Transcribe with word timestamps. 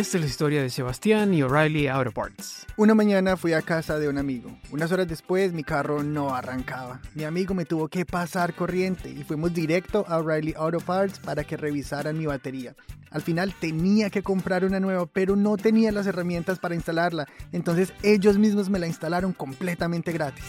Esta 0.00 0.16
es 0.16 0.22
la 0.22 0.30
historia 0.30 0.62
de 0.62 0.70
Sebastián 0.70 1.34
y 1.34 1.42
O'Reilly 1.42 1.86
Auto 1.86 2.10
Parts. 2.10 2.66
Una 2.78 2.94
mañana 2.94 3.36
fui 3.36 3.52
a 3.52 3.60
casa 3.60 3.98
de 3.98 4.08
un 4.08 4.16
amigo. 4.16 4.50
Unas 4.72 4.90
horas 4.92 5.06
después 5.06 5.52
mi 5.52 5.62
carro 5.62 6.02
no 6.02 6.34
arrancaba. 6.34 7.02
Mi 7.14 7.24
amigo 7.24 7.52
me 7.52 7.66
tuvo 7.66 7.88
que 7.88 8.06
pasar 8.06 8.54
corriente 8.54 9.10
y 9.10 9.24
fuimos 9.24 9.52
directo 9.52 10.06
a 10.08 10.16
O'Reilly 10.16 10.54
Auto 10.56 10.80
Parts 10.80 11.18
para 11.18 11.44
que 11.44 11.58
revisaran 11.58 12.16
mi 12.16 12.24
batería. 12.24 12.74
Al 13.10 13.20
final 13.20 13.54
tenía 13.60 14.08
que 14.08 14.22
comprar 14.22 14.64
una 14.64 14.80
nueva, 14.80 15.04
pero 15.04 15.36
no 15.36 15.58
tenía 15.58 15.92
las 15.92 16.06
herramientas 16.06 16.58
para 16.58 16.74
instalarla. 16.74 17.26
Entonces 17.52 17.92
ellos 18.02 18.38
mismos 18.38 18.70
me 18.70 18.78
la 18.78 18.86
instalaron 18.86 19.34
completamente 19.34 20.12
gratis. 20.12 20.42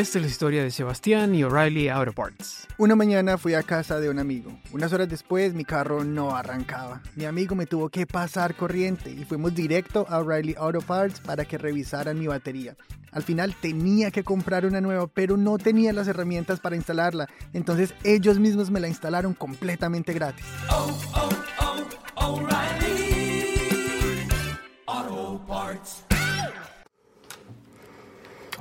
Esta 0.00 0.16
es 0.16 0.24
la 0.24 0.30
historia 0.30 0.62
de 0.62 0.70
Sebastián 0.70 1.34
y 1.34 1.44
O'Reilly 1.44 1.90
Auto 1.90 2.14
Parts. 2.14 2.66
Una 2.78 2.96
mañana 2.96 3.36
fui 3.36 3.52
a 3.52 3.62
casa 3.62 4.00
de 4.00 4.08
un 4.08 4.18
amigo. 4.18 4.50
Unas 4.72 4.94
horas 4.94 5.10
después 5.10 5.52
mi 5.52 5.66
carro 5.66 6.04
no 6.04 6.34
arrancaba. 6.34 7.02
Mi 7.16 7.26
amigo 7.26 7.54
me 7.54 7.66
tuvo 7.66 7.90
que 7.90 8.06
pasar 8.06 8.54
corriente 8.54 9.10
y 9.10 9.26
fuimos 9.26 9.54
directo 9.54 10.06
a 10.08 10.20
O'Reilly 10.20 10.54
Auto 10.56 10.80
Parts 10.80 11.20
para 11.20 11.44
que 11.44 11.58
revisaran 11.58 12.18
mi 12.18 12.28
batería. 12.28 12.78
Al 13.12 13.22
final 13.24 13.54
tenía 13.60 14.10
que 14.10 14.24
comprar 14.24 14.64
una 14.64 14.80
nueva, 14.80 15.06
pero 15.06 15.36
no 15.36 15.58
tenía 15.58 15.92
las 15.92 16.08
herramientas 16.08 16.60
para 16.60 16.76
instalarla. 16.76 17.28
Entonces 17.52 17.92
ellos 18.02 18.38
mismos 18.38 18.70
me 18.70 18.80
la 18.80 18.88
instalaron 18.88 19.34
completamente 19.34 20.14
gratis. 20.14 20.46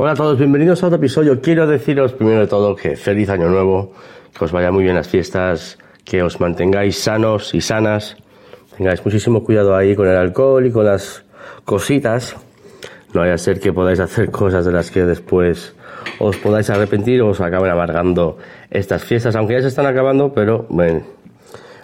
Hola 0.01 0.13
a 0.13 0.15
todos, 0.15 0.37
bienvenidos 0.39 0.81
a 0.81 0.85
otro 0.85 0.95
episodio. 0.95 1.41
Quiero 1.41 1.67
deciros 1.67 2.13
primero 2.13 2.39
de 2.39 2.47
todo 2.47 2.73
que 2.73 2.95
feliz 2.95 3.29
año 3.29 3.49
nuevo, 3.49 3.91
que 4.33 4.45
os 4.45 4.51
vaya 4.53 4.71
muy 4.71 4.83
bien 4.85 4.95
las 4.95 5.09
fiestas, 5.09 5.77
que 6.05 6.23
os 6.23 6.39
mantengáis 6.39 6.97
sanos 6.97 7.53
y 7.53 7.59
sanas, 7.59 8.15
tengáis 8.77 9.03
muchísimo 9.03 9.43
cuidado 9.43 9.75
ahí 9.75 9.97
con 9.97 10.07
el 10.07 10.15
alcohol 10.15 10.65
y 10.65 10.71
con 10.71 10.85
las 10.85 11.25
cositas. 11.65 12.37
No 13.13 13.19
vaya 13.19 13.33
a 13.33 13.37
ser 13.37 13.59
que 13.59 13.73
podáis 13.73 13.99
hacer 13.99 14.31
cosas 14.31 14.63
de 14.63 14.71
las 14.71 14.89
que 14.89 15.03
después 15.03 15.75
os 16.19 16.37
podáis 16.37 16.69
arrepentir 16.69 17.21
o 17.21 17.31
os 17.31 17.41
acaben 17.41 17.69
amargando 17.69 18.37
estas 18.71 19.03
fiestas, 19.03 19.35
aunque 19.35 19.55
ya 19.55 19.63
se 19.63 19.67
están 19.67 19.85
acabando, 19.85 20.31
pero 20.33 20.65
bueno, 20.69 21.01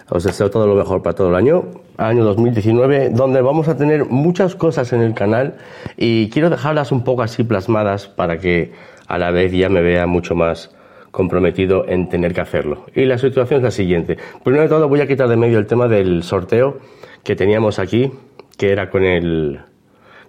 os 0.08 0.24
deseo 0.24 0.50
todo 0.50 0.66
lo 0.66 0.74
mejor 0.74 1.02
para 1.02 1.14
todo 1.14 1.30
el 1.30 1.34
año, 1.34 1.64
año 1.96 2.24
2019, 2.24 3.10
donde 3.10 3.40
vamos 3.40 3.68
a 3.68 3.76
tener 3.76 4.04
muchas 4.04 4.54
cosas 4.54 4.92
en 4.92 5.00
el 5.00 5.14
canal 5.14 5.56
y 5.96 6.30
quiero 6.30 6.50
dejarlas 6.50 6.92
un 6.92 7.02
poco 7.02 7.22
así 7.22 7.42
plasmadas 7.42 8.06
para 8.06 8.38
que 8.38 8.72
a 9.08 9.18
la 9.18 9.30
vez 9.30 9.52
ya 9.52 9.68
me 9.68 9.82
vea 9.82 10.06
mucho 10.06 10.34
más 10.34 10.74
comprometido 11.10 11.88
en 11.88 12.08
tener 12.08 12.34
que 12.34 12.40
hacerlo. 12.40 12.84
Y 12.94 13.04
la 13.06 13.18
situación 13.18 13.58
es 13.58 13.64
la 13.64 13.70
siguiente. 13.70 14.18
Primero 14.44 14.64
de 14.64 14.68
todo 14.68 14.88
voy 14.88 15.00
a 15.00 15.06
quitar 15.06 15.28
de 15.28 15.36
medio 15.36 15.58
el 15.58 15.66
tema 15.66 15.88
del 15.88 16.22
sorteo 16.22 16.78
que 17.24 17.34
teníamos 17.34 17.78
aquí, 17.78 18.12
que 18.58 18.70
era 18.70 18.90
con 18.90 19.02
el, 19.02 19.60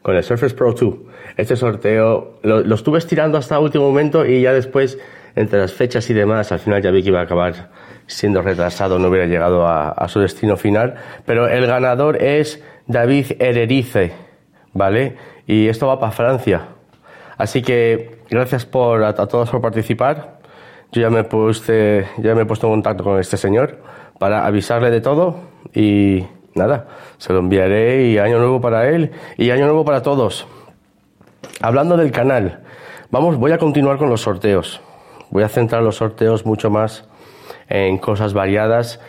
con 0.02 0.16
el 0.16 0.24
Surface 0.24 0.56
Pro 0.56 0.74
2. 0.74 0.96
Este 1.36 1.56
sorteo 1.56 2.40
lo, 2.42 2.62
lo 2.62 2.76
estuve 2.76 2.98
estirando 2.98 3.38
hasta 3.38 3.58
el 3.58 3.64
último 3.64 3.86
momento 3.88 4.26
y 4.26 4.42
ya 4.42 4.54
después, 4.54 4.98
entre 5.36 5.60
las 5.60 5.74
fechas 5.74 6.10
y 6.10 6.14
demás, 6.14 6.52
al 6.52 6.60
final 6.60 6.82
ya 6.82 6.90
vi 6.90 7.04
que 7.04 7.10
iba 7.10 7.20
a 7.20 7.24
acabar 7.24 7.70
siendo 8.08 8.42
retrasado, 8.42 8.98
no 8.98 9.10
hubiera 9.10 9.26
llegado 9.26 9.68
a, 9.68 10.08
su 10.08 10.20
destino 10.20 10.58
final. 10.58 10.96
Pero 11.26 11.48
el 11.48 11.68
ganador 11.68 12.22
es 12.22 12.64
David 12.88 13.34
Hererice, 13.40 14.14
¿vale? 14.74 15.18
Y 15.46 15.68
esto 15.68 15.88
va 15.88 16.00
para 16.00 16.12
Francia. 16.12 16.70
Así 17.38 17.62
que 17.62 18.20
gracias 18.30 18.66
por, 18.66 19.04
a, 19.04 19.10
a 19.10 19.28
todos 19.28 19.50
por 19.50 19.62
participar. 19.62 20.40
Yo 20.92 21.02
ya 21.02 21.10
me, 21.10 21.24
puse, 21.26 22.08
ya 22.18 22.34
me 22.34 22.44
he 22.44 22.46
puesto 22.46 22.68
en 22.68 22.74
contacto 22.74 23.04
con 23.04 23.20
este 23.20 23.38
señor 23.38 23.78
para 24.18 24.46
avisarle 24.46 24.90
de 24.90 25.02
todo 25.02 25.42
y 25.74 26.26
nada, 26.56 26.88
se 27.18 27.34
lo 27.34 27.40
enviaré 27.40 28.08
y 28.08 28.18
año 28.18 28.40
nuevo 28.40 28.62
para 28.62 28.90
él 28.90 29.12
y 29.38 29.52
año 29.52 29.66
nuevo 29.66 29.86
para 29.86 30.02
todos. 30.02 30.48
Hablando 31.62 31.98
del 31.98 32.12
canal, 32.12 32.64
vamos, 33.12 33.38
voy 33.38 33.52
a 33.52 33.58
continuar 33.58 33.98
con 33.98 34.10
los 34.10 34.22
sorteos. 34.22 34.82
Voy 35.30 35.44
a 35.44 35.50
centrar 35.50 35.84
los 35.84 35.98
sorteos 35.98 36.46
mucho 36.46 36.70
más 36.70 37.07
en 37.70 37.98
cosas 37.98 38.34
variadas. 38.34 39.00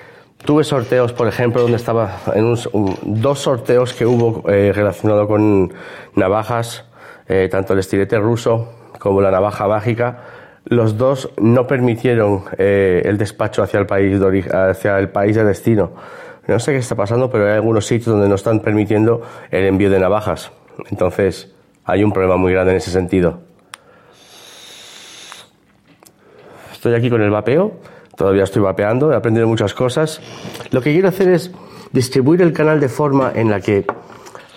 Tuve 0.45 0.65
sorteos, 0.65 1.13
por 1.13 1.27
ejemplo, 1.27 1.63
donde 1.63 1.77
estaba 1.77 2.19
en 2.35 2.45
un, 2.45 2.97
dos 3.03 3.41
sorteos 3.41 3.93
que 3.93 4.07
hubo 4.07 4.49
eh, 4.49 4.73
relacionado 4.73 5.27
con 5.27 5.73
navajas, 6.15 6.85
eh, 7.29 7.49
tanto 7.51 7.73
el 7.73 7.81
estilete 7.81 8.19
ruso 8.19 8.73
como 8.99 9.21
la 9.21 9.31
navaja 9.31 9.67
mágica. 9.67 10.19
Los 10.65 10.97
dos 10.97 11.31
no 11.39 11.67
permitieron 11.67 12.45
eh, 12.57 13.03
el 13.05 13.19
despacho 13.19 13.63
hacia 13.63 13.81
el 13.81 13.87
país 13.87 14.21
de 14.21 14.41
hacia 14.53 14.99
el 14.99 15.09
país 15.11 15.35
de 15.35 15.45
destino. 15.45 15.93
No 16.47 16.59
sé 16.59 16.73
qué 16.73 16.79
está 16.79 16.95
pasando, 16.95 17.31
pero 17.31 17.47
hay 17.47 17.55
algunos 17.55 17.87
sitios 17.87 18.07
donde 18.07 18.29
no 18.29 18.35
están 18.35 18.61
permitiendo 18.61 19.23
el 19.51 19.65
envío 19.65 19.91
de 19.91 19.99
navajas. 19.99 20.51
Entonces, 20.91 21.53
hay 21.85 22.05
un 22.05 22.13
problema 22.13 22.37
muy 22.37 22.53
grande 22.53 22.73
en 22.73 22.77
ese 22.79 22.91
sentido. 22.91 23.41
Estoy 26.73 26.95
aquí 26.95 27.11
con 27.11 27.21
el 27.23 27.31
vapeo, 27.31 27.73
todavía 28.19 28.43
estoy 28.43 28.61
vapeando, 28.61 29.13
he 29.13 29.17
aprendido 29.17 29.47
muchas 29.47 29.73
cosas. 29.73 30.21
Lo 30.73 30.83
que 30.83 30.93
quiero 30.93 31.09
hacer 31.09 31.29
es 31.29 31.53
distribuir 31.93 32.43
el 32.43 32.53
canal 32.53 32.81
de 32.81 32.89
forma 32.89 33.33
en 33.35 33.49
la 33.49 33.61
que 33.61 33.87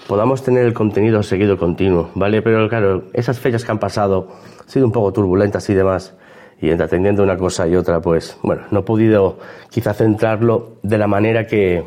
podamos 0.08 0.44
tener 0.44 0.66
el 0.66 0.74
contenido 0.74 1.22
seguido 1.24 1.58
continuo, 1.58 2.10
¿vale? 2.16 2.42
Pero 2.42 2.68
claro, 2.68 3.04
esas 3.14 3.40
fechas 3.40 3.64
que 3.64 3.72
han 3.72 3.80
pasado 3.80 4.28
han 4.60 4.70
sido 4.70 4.86
un 4.88 4.92
poco 4.92 5.14
turbulentas 5.14 5.70
y 5.70 5.76
demás, 5.76 6.16
y 6.60 6.72
entre 6.72 6.86
atendiendo 6.86 7.24
una 7.24 7.38
cosa 7.38 7.68
y 7.68 7.76
otra, 7.76 8.02
pues 8.02 8.38
bueno, 8.42 8.64
no 8.72 8.80
he 8.80 8.84
podido 8.84 9.38
quizá 9.70 9.94
centrarlo 9.94 10.78
de 10.82 10.98
la 10.98 11.08
manera 11.08 11.46
que, 11.46 11.84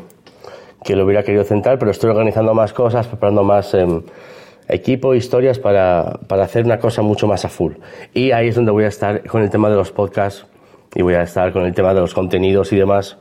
que 0.81 0.95
lo 0.95 1.05
hubiera 1.05 1.23
querido 1.23 1.43
centrar, 1.43 1.77
pero 1.77 1.91
estoy 1.91 2.09
organizando 2.09 2.53
más 2.53 2.71
cosas, 2.71 3.05
preparando 3.05 3.43
más 3.43 3.73
em, 3.73 4.01
equipo, 4.69 5.13
historias 5.13 5.59
para, 5.59 6.19
para 6.27 6.45
hacer 6.45 6.63
una 6.63 6.79
cosa 6.79 7.01
mucho 7.01 7.27
más 7.27 7.43
a 7.43 7.49
full. 7.49 7.73
Y 8.13 8.31
ahí 8.31 8.47
es 8.47 8.55
donde 8.55 8.71
voy 8.71 8.85
a 8.85 8.87
estar 8.87 9.27
con 9.27 9.41
el 9.43 9.49
tema 9.49 9.69
de 9.69 9.75
los 9.75 9.91
podcasts 9.91 10.47
y 10.95 11.03
voy 11.03 11.13
a 11.13 11.21
estar 11.21 11.53
con 11.53 11.65
el 11.65 11.73
tema 11.73 11.93
de 11.93 11.99
los 11.99 12.13
contenidos 12.13 12.73
y 12.73 12.77
demás 12.77 13.17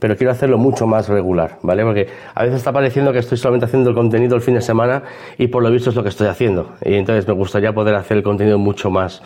pero 0.00 0.16
quiero 0.16 0.32
hacerlo 0.32 0.58
mucho 0.58 0.86
más 0.86 1.08
regular, 1.08 1.58
¿vale? 1.62 1.84
Porque 1.84 2.08
a 2.34 2.42
veces 2.42 2.58
está 2.58 2.72
pareciendo 2.72 3.12
que 3.12 3.18
estoy 3.20 3.38
solamente 3.38 3.66
haciendo 3.66 3.90
el 3.90 3.96
contenido 3.96 4.34
el 4.34 4.42
fin 4.42 4.54
de 4.54 4.60
semana 4.60 5.02
y 5.38 5.48
por 5.48 5.62
lo 5.62 5.70
visto 5.70 5.90
es 5.90 5.96
lo 5.96 6.02
que 6.02 6.08
estoy 6.08 6.26
haciendo. 6.26 6.74
Y 6.84 6.94
entonces 6.94 7.26
me 7.28 7.34
gustaría 7.34 7.72
poder 7.72 7.94
hacer 7.94 8.16
el 8.18 8.22
contenido 8.22 8.58
mucho 8.58 8.90
más 8.90 9.22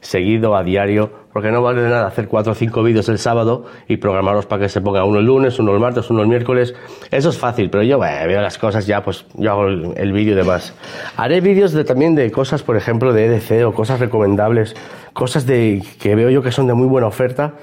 seguido, 0.00 0.56
a 0.56 0.62
diario, 0.62 1.10
porque 1.32 1.50
no 1.50 1.62
vale 1.62 1.82
de 1.82 1.88
nada 1.88 2.06
hacer 2.06 2.28
cuatro 2.28 2.52
o 2.52 2.54
cinco 2.54 2.82
vídeos 2.82 3.08
el 3.08 3.18
sábado 3.18 3.64
y 3.88 3.96
programarlos 3.96 4.46
para 4.46 4.62
que 4.62 4.68
se 4.68 4.80
ponga 4.80 5.04
uno 5.04 5.18
el 5.18 5.26
lunes, 5.26 5.58
uno 5.58 5.72
el 5.72 5.80
martes, 5.80 6.10
uno 6.10 6.22
el 6.22 6.28
miércoles. 6.28 6.74
Eso 7.10 7.30
es 7.30 7.38
fácil, 7.38 7.70
pero 7.70 7.82
yo 7.82 7.98
veo 7.98 8.40
las 8.40 8.58
cosas 8.58 8.86
ya, 8.86 9.02
pues 9.02 9.26
yo 9.34 9.50
hago 9.50 9.66
el, 9.66 10.12
vídeo 10.12 10.32
y 10.32 10.36
demás. 10.36 10.74
Haré 11.16 11.40
vídeos 11.40 11.72
de, 11.72 11.84
también 11.84 12.14
de 12.14 12.30
cosas, 12.30 12.62
por 12.62 12.76
ejemplo, 12.76 13.12
de 13.12 13.26
EDC 13.26 13.66
o 13.66 13.72
cosas 13.72 14.00
recomendables, 14.00 14.74
cosas 15.12 15.46
de, 15.46 15.82
que 16.00 16.14
veo 16.14 16.30
yo 16.30 16.42
que 16.42 16.52
son 16.52 16.66
de 16.66 16.74
muy 16.74 16.86
buena 16.86 17.06
oferta. 17.06 17.54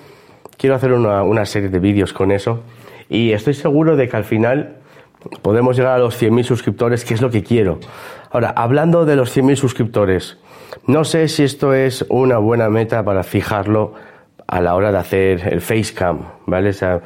Quiero 0.57 0.75
hacer 0.75 0.93
una, 0.93 1.23
una 1.23 1.45
serie 1.45 1.69
de 1.69 1.79
vídeos 1.79 2.13
con 2.13 2.31
eso 2.31 2.63
y 3.09 3.31
estoy 3.31 3.53
seguro 3.53 3.95
de 3.95 4.07
que 4.07 4.17
al 4.17 4.23
final 4.23 4.77
podemos 5.41 5.77
llegar 5.77 5.93
a 5.93 5.99
los 5.99 6.21
100.000 6.21 6.43
suscriptores, 6.43 7.05
que 7.05 7.13
es 7.13 7.21
lo 7.21 7.29
que 7.29 7.43
quiero. 7.43 7.79
Ahora, 8.31 8.53
hablando 8.55 9.05
de 9.05 9.15
los 9.15 9.35
100.000 9.35 9.55
suscriptores, 9.55 10.37
no 10.87 11.03
sé 11.03 11.27
si 11.27 11.43
esto 11.43 11.73
es 11.73 12.05
una 12.09 12.37
buena 12.37 12.69
meta 12.69 13.03
para 13.03 13.23
fijarlo 13.23 13.93
a 14.47 14.61
la 14.61 14.75
hora 14.75 14.91
de 14.91 14.97
hacer 14.97 15.47
el 15.53 15.61
facecam, 15.61 16.21
¿vale? 16.45 16.69
O 16.69 16.73
sea, 16.73 17.01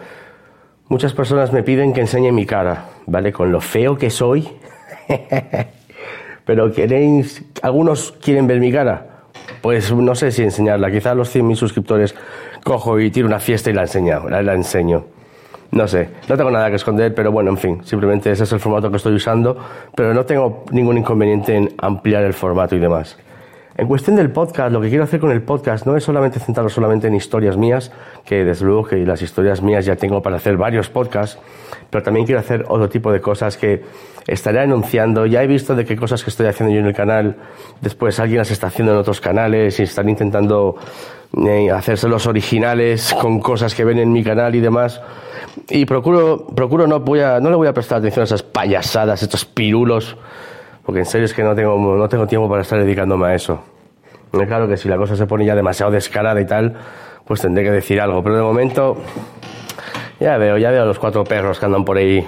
muchas 0.90 1.14
personas 1.14 1.54
me 1.54 1.64
piden 1.64 1.94
que 1.94 2.02
enseñe 2.02 2.32
mi 2.32 2.46
cara, 2.46 2.86
¿vale? 3.06 3.32
Con 3.32 3.52
lo 3.52 3.62
feo 3.62 3.98
que 3.98 4.10
soy. 4.10 4.48
Pero 6.46 6.72
queréis, 6.72 7.44
algunos 7.62 8.14
quieren 8.22 8.48
ver 8.48 8.60
mi 8.60 8.72
cara. 8.72 9.08
Pues 9.62 9.94
no 9.94 10.16
sé 10.16 10.32
si 10.32 10.44
enseñarla. 10.44 10.92
Quizás 10.92 11.16
los 11.16 11.36
100.000 11.36 11.56
suscriptores 11.56 12.16
cojo 12.64 13.00
y 13.00 13.12
tiro 13.12 13.28
una 13.28 13.40
fiesta 13.40 13.70
y 13.70 13.74
la 13.74 13.82
enseño, 13.84 14.30
la 14.30 14.54
enseño. 14.54 15.06
No 15.72 15.88
sé, 15.88 16.10
no 16.30 16.38
tengo 16.38 16.50
nada 16.50 16.70
que 16.70 16.78
esconder, 16.78 17.14
pero 17.14 17.32
bueno, 17.32 17.52
en 17.52 17.58
fin, 17.58 17.82
simplemente 17.84 18.32
ese 18.32 18.46
es 18.46 18.52
el 18.54 18.60
formato 18.60 18.90
que 18.90 18.98
estoy 18.98 19.14
usando, 19.14 19.58
pero 19.96 20.14
no 20.14 20.26
tengo 20.26 20.64
ningún 20.72 20.98
inconveniente 20.98 21.56
en 21.56 21.74
ampliar 21.78 22.24
el 22.24 22.34
formato 22.34 22.76
y 22.76 22.80
demás. 22.80 23.18
En 23.80 23.88
cuestión 23.88 24.16
del 24.16 24.32
podcast, 24.32 24.72
lo 24.72 24.82
que 24.82 24.90
quiero 24.90 25.04
hacer 25.04 25.20
con 25.20 25.30
el 25.30 25.44
podcast 25.44 25.86
no 25.86 25.96
es 25.96 26.04
solamente 26.04 26.40
centrarlo 26.40 26.68
solamente 26.68 27.06
en 27.06 27.14
historias 27.14 27.58
mías, 27.58 27.92
que 28.26 28.44
desde 28.44 28.66
luego 28.66 28.86
que 28.86 28.96
las 29.06 29.22
historias 29.22 29.62
mías 29.62 29.86
ya 29.86 29.96
tengo 29.96 30.20
para 30.20 30.38
hacer 30.38 30.58
varios 30.58 30.90
podcasts, 30.90 31.38
pero 31.92 32.04
también 32.04 32.26
quiero 32.26 32.40
hacer 32.40 32.66
otro 32.70 32.90
tipo 32.90 33.12
de 33.12 33.22
cosas 33.22 33.56
que 33.56 33.84
estaré 34.26 34.62
anunciando. 34.62 35.28
Ya 35.28 35.44
he 35.44 35.48
visto 35.48 35.76
de 35.76 35.86
qué 35.86 35.96
cosas 35.96 36.24
que 36.24 36.32
estoy 36.32 36.48
haciendo 36.48 36.74
yo 36.74 36.80
en 36.82 36.88
el 36.88 36.96
canal, 36.96 37.36
después 37.80 38.20
alguien 38.20 38.40
las 38.40 38.50
está 38.50 38.66
haciendo 38.66 38.94
en 38.94 38.98
otros 38.98 39.22
canales 39.22 39.80
y 39.80 39.84
están 39.84 40.10
intentando 40.10 40.76
eh, 41.48 41.70
hacerse 41.70 42.08
los 42.08 42.26
originales 42.26 43.14
con 43.14 43.40
cosas 43.40 43.76
que 43.76 43.86
ven 43.86 44.00
en 44.00 44.12
mi 44.12 44.24
canal 44.24 44.56
y 44.56 44.60
demás. 44.60 45.00
Y 45.70 45.86
procuro, 45.86 46.48
procuro 46.48 46.88
no, 46.88 47.02
voy 47.02 47.20
a, 47.20 47.40
no 47.40 47.52
le 47.52 47.56
voy 47.56 47.68
a 47.68 47.74
prestar 47.74 48.00
atención 48.00 48.22
a 48.22 48.24
esas 48.24 48.42
payasadas, 48.42 49.22
estos 49.22 49.46
pirulos 49.46 50.18
porque 50.88 51.00
en 51.02 51.06
serio 51.06 51.26
es 51.26 51.34
que 51.34 51.44
no 51.44 51.54
tengo, 51.54 51.78
no 51.78 52.08
tengo 52.08 52.26
tiempo 52.26 52.48
para 52.48 52.62
estar 52.62 52.80
dedicándome 52.80 53.28
a 53.28 53.36
eso. 53.36 53.62
Claro 54.32 54.70
que 54.70 54.78
si 54.78 54.88
la 54.88 54.96
cosa 54.96 55.18
se 55.18 55.28
pone 55.28 55.44
ya 55.44 55.54
demasiado 55.54 55.92
descarada 55.92 56.40
y 56.40 56.46
tal, 56.46 56.78
pues 57.26 57.42
tendré 57.42 57.66
que 57.66 57.72
decir 57.72 58.00
algo, 58.00 58.24
pero 58.24 58.38
de 58.38 58.42
momento 58.42 58.96
ya 60.18 60.38
veo, 60.38 60.58
ya 60.58 60.72
veo 60.72 60.84
a 60.84 60.86
los 60.86 60.98
cuatro 60.98 61.26
perros 61.26 61.60
que 61.60 61.66
andan 61.66 61.84
por 61.84 61.98
ahí 61.98 62.26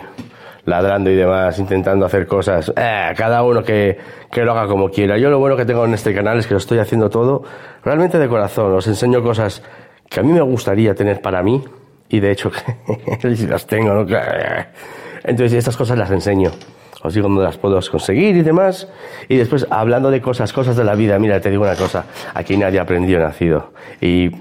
ladrando 0.66 1.10
y 1.10 1.16
demás, 1.16 1.58
intentando 1.58 2.06
hacer 2.06 2.28
cosas. 2.28 2.74
Eh, 2.76 3.14
cada 3.16 3.44
uno 3.44 3.64
que, 3.64 3.98
que, 4.30 4.44
lo 4.44 4.52
haga 4.52 4.68
como 4.68 4.90
quiera. 4.90 5.18
Yo 5.18 5.30
lo 5.30 5.40
bueno 5.40 5.56
que 5.56 5.64
tengo 5.64 5.86
en 5.86 5.94
este 5.94 6.14
canal 6.14 6.38
es 6.38 6.46
que 6.46 6.54
lo 6.54 6.58
estoy 6.58 6.80
haciendo 6.80 7.10
todo 7.10 7.44
realmente 7.86 8.20
de 8.20 8.28
corazón. 8.28 8.74
Os 8.74 8.88
enseño 8.88 9.24
cosas 9.24 9.64
que 10.10 10.20
a 10.20 10.24
mí 10.24 10.34
me 10.34 10.42
gustaría 10.42 10.94
tener 10.94 11.22
para 11.22 11.42
mí 11.44 11.64
y 12.10 12.20
de 12.20 12.32
hecho 12.32 12.52
las 13.48 13.66
tengo. 13.66 13.94
¿no? 13.94 14.18
Entonces 15.24 15.54
estas 15.54 15.78
cosas 15.78 15.98
las 15.98 16.12
enseño 16.12 16.52
os 17.02 17.14
digo 17.14 17.28
dónde 17.28 17.44
las 17.44 17.58
puedo 17.58 17.80
conseguir 17.90 18.36
y 18.36 18.42
demás. 18.42 18.88
Y 19.28 19.38
después, 19.38 19.66
hablando 19.70 20.12
de 20.12 20.22
cosas, 20.22 20.52
cosas 20.52 20.76
de 20.76 20.84
la 20.84 20.96
vida, 20.96 21.18
mira, 21.18 21.40
te 21.40 21.50
digo 21.50 21.64
una 21.64 21.76
cosa, 21.76 22.06
aquí 22.34 22.58
nadie 22.58 22.80
ha 22.80 22.84
aprendido 22.84 23.20
nacido. 23.20 23.72
Y 24.02 24.32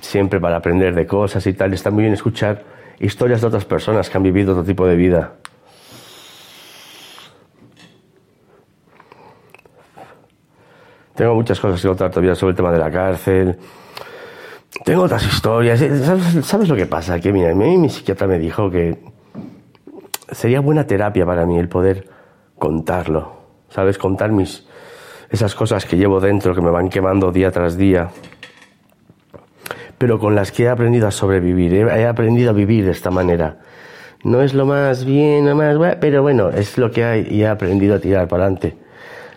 siempre 0.00 0.40
para 0.40 0.56
aprender 0.56 0.94
de 0.94 1.06
cosas 1.06 1.46
y 1.46 1.52
tal, 1.52 1.72
está 1.72 1.90
muy 1.90 2.02
bien 2.02 2.14
escuchar 2.14 2.64
historias 2.98 3.40
de 3.40 3.46
otras 3.46 3.64
personas 3.64 4.10
que 4.10 4.16
han 4.16 4.24
vivido 4.24 4.52
otro 4.52 4.64
tipo 4.64 4.86
de 4.86 4.96
vida. 4.96 5.34
Tengo 11.14 11.34
muchas 11.34 11.60
cosas 11.60 11.80
que 11.80 11.86
contar 11.86 12.10
todavía 12.10 12.34
sobre 12.34 12.52
el 12.52 12.56
tema 12.56 12.72
de 12.72 12.78
la 12.78 12.90
cárcel. 12.90 13.58
Tengo 14.84 15.02
otras 15.02 15.24
historias. 15.26 15.78
¿Sabes, 16.44 16.68
lo 16.68 16.74
que 16.74 16.86
pasa? 16.86 17.20
Que 17.20 17.30
mira, 17.30 17.54
mi 17.54 17.88
psiquiatra 17.90 18.26
me 18.26 18.38
dijo 18.38 18.70
que 18.70 18.96
sería 20.32 20.60
buena 20.60 20.86
terapia 20.86 21.24
para 21.26 21.46
mí 21.46 21.58
el 21.58 21.68
poder 21.68 22.08
contarlo, 22.58 23.32
¿sabes? 23.68 23.98
Contar 23.98 24.32
mis 24.32 24.66
esas 25.30 25.54
cosas 25.54 25.86
que 25.86 25.96
llevo 25.96 26.20
dentro 26.20 26.54
que 26.54 26.60
me 26.60 26.70
van 26.70 26.88
quemando 26.88 27.30
día 27.30 27.50
tras 27.50 27.76
día, 27.76 28.10
pero 29.96 30.18
con 30.18 30.34
las 30.34 30.50
que 30.50 30.64
he 30.64 30.68
aprendido 30.68 31.06
a 31.06 31.10
sobrevivir, 31.10 31.74
he, 31.74 32.06
aprendido 32.06 32.50
a 32.50 32.52
vivir 32.52 32.84
de 32.84 32.90
esta 32.90 33.10
manera. 33.10 33.58
No 34.24 34.42
es 34.42 34.54
lo 34.54 34.66
más 34.66 35.04
bien, 35.04 35.46
lo 35.46 35.54
más 35.54 35.96
pero 36.00 36.22
bueno, 36.22 36.50
es 36.50 36.76
lo 36.78 36.90
que 36.90 37.04
hay 37.04 37.26
y 37.30 37.42
he 37.42 37.46
aprendido 37.46 37.94
a 37.94 37.98
tirar 38.00 38.28
para 38.28 38.44
adelante. 38.44 38.76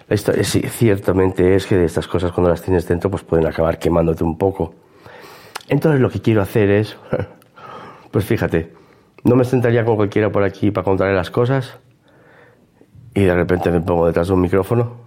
Esto 0.09 0.31
es, 0.31 0.49
ciertamente 0.49 1.55
es 1.55 1.65
que 1.65 1.83
estas 1.83 2.07
cosas 2.07 2.31
cuando 2.31 2.49
las 2.49 2.61
tienes 2.61 2.87
dentro 2.87 3.09
pues 3.09 3.23
pueden 3.23 3.45
acabar 3.45 3.77
quemándote 3.77 4.23
un 4.23 4.37
poco. 4.37 4.73
Entonces 5.69 6.01
lo 6.01 6.09
que 6.09 6.21
quiero 6.21 6.41
hacer 6.41 6.69
es, 6.71 6.97
pues 8.11 8.25
fíjate, 8.25 8.73
no 9.23 9.35
me 9.35 9.45
sentaría 9.45 9.85
con 9.85 9.95
cualquiera 9.95 10.31
por 10.31 10.43
aquí 10.43 10.71
para 10.71 10.83
contarle 10.83 11.15
las 11.15 11.29
cosas 11.31 11.77
y 13.13 13.21
de 13.21 13.33
repente 13.33 13.71
me 13.71 13.81
pongo 13.81 14.07
detrás 14.07 14.27
de 14.27 14.33
un 14.33 14.41
micrófono 14.41 14.97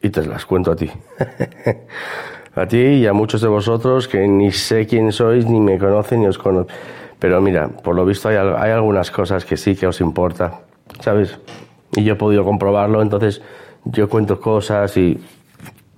y 0.00 0.10
te 0.10 0.26
las 0.26 0.44
cuento 0.46 0.72
a 0.72 0.76
ti. 0.76 0.90
a 2.54 2.66
ti 2.66 2.78
y 2.78 3.06
a 3.06 3.12
muchos 3.12 3.40
de 3.40 3.48
vosotros 3.48 4.08
que 4.08 4.26
ni 4.26 4.50
sé 4.50 4.86
quién 4.86 5.12
sois, 5.12 5.46
ni 5.46 5.60
me 5.60 5.78
conocen, 5.78 6.20
ni 6.20 6.26
os 6.26 6.38
conocen. 6.38 6.74
Pero 7.18 7.40
mira, 7.40 7.68
por 7.68 7.94
lo 7.94 8.04
visto 8.04 8.28
hay, 8.28 8.36
hay 8.36 8.72
algunas 8.72 9.10
cosas 9.10 9.44
que 9.44 9.56
sí 9.56 9.76
que 9.76 9.86
os 9.86 10.00
importa, 10.00 10.60
¿sabes? 11.00 11.38
Y 11.94 12.02
yo 12.04 12.14
he 12.14 12.16
podido 12.16 12.44
comprobarlo, 12.44 13.00
entonces 13.00 13.42
yo 13.84 14.08
cuento 14.08 14.40
cosas 14.40 14.96
y 14.96 15.20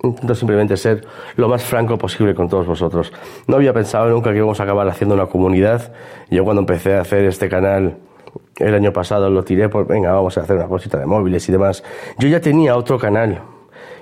intento 0.03 0.35
simplemente 0.35 0.77
ser 0.77 1.05
lo 1.35 1.47
más 1.47 1.63
franco 1.63 1.97
posible 1.97 2.35
con 2.35 2.49
todos 2.49 2.67
vosotros. 2.67 3.11
No 3.47 3.55
había 3.55 3.73
pensado 3.73 4.09
nunca 4.09 4.31
que 4.31 4.37
íbamos 4.37 4.59
a 4.59 4.63
acabar 4.63 4.87
haciendo 4.87 5.15
una 5.15 5.27
comunidad. 5.27 5.93
Yo 6.29 6.43
cuando 6.43 6.61
empecé 6.61 6.95
a 6.95 7.01
hacer 7.01 7.25
este 7.25 7.49
canal 7.49 7.97
el 8.57 8.73
año 8.73 8.93
pasado 8.93 9.29
lo 9.29 9.43
tiré 9.43 9.69
por, 9.69 9.87
venga, 9.87 10.11
vamos 10.11 10.37
a 10.37 10.41
hacer 10.41 10.55
una 10.55 10.67
cosita 10.67 10.97
de 10.97 11.05
móviles 11.05 11.47
y 11.49 11.51
demás. 11.51 11.83
Yo 12.17 12.27
ya 12.27 12.39
tenía 12.39 12.75
otro 12.75 12.97
canal. 12.97 13.41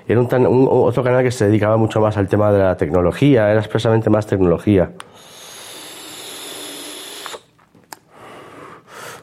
Era 0.06 0.20
un, 0.20 0.68
otro 0.70 1.02
canal 1.02 1.22
que 1.22 1.30
se 1.30 1.46
dedicaba 1.46 1.76
mucho 1.76 2.00
más 2.00 2.16
al 2.16 2.28
tema 2.28 2.52
de 2.52 2.58
la 2.58 2.76
tecnología, 2.76 3.50
era 3.50 3.60
expresamente 3.60 4.10
más 4.10 4.26
tecnología. 4.26 4.90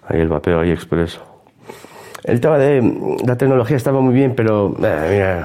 Ahí 0.08 0.20
el 0.20 0.28
vapeo, 0.28 0.60
ahí 0.60 0.72
expreso. 0.72 1.22
El 2.24 2.42
tema 2.42 2.58
de 2.58 3.18
la 3.26 3.38
tecnología 3.38 3.78
estaba 3.78 4.02
muy 4.02 4.14
bien, 4.14 4.34
pero 4.36 4.76
eh, 4.84 5.44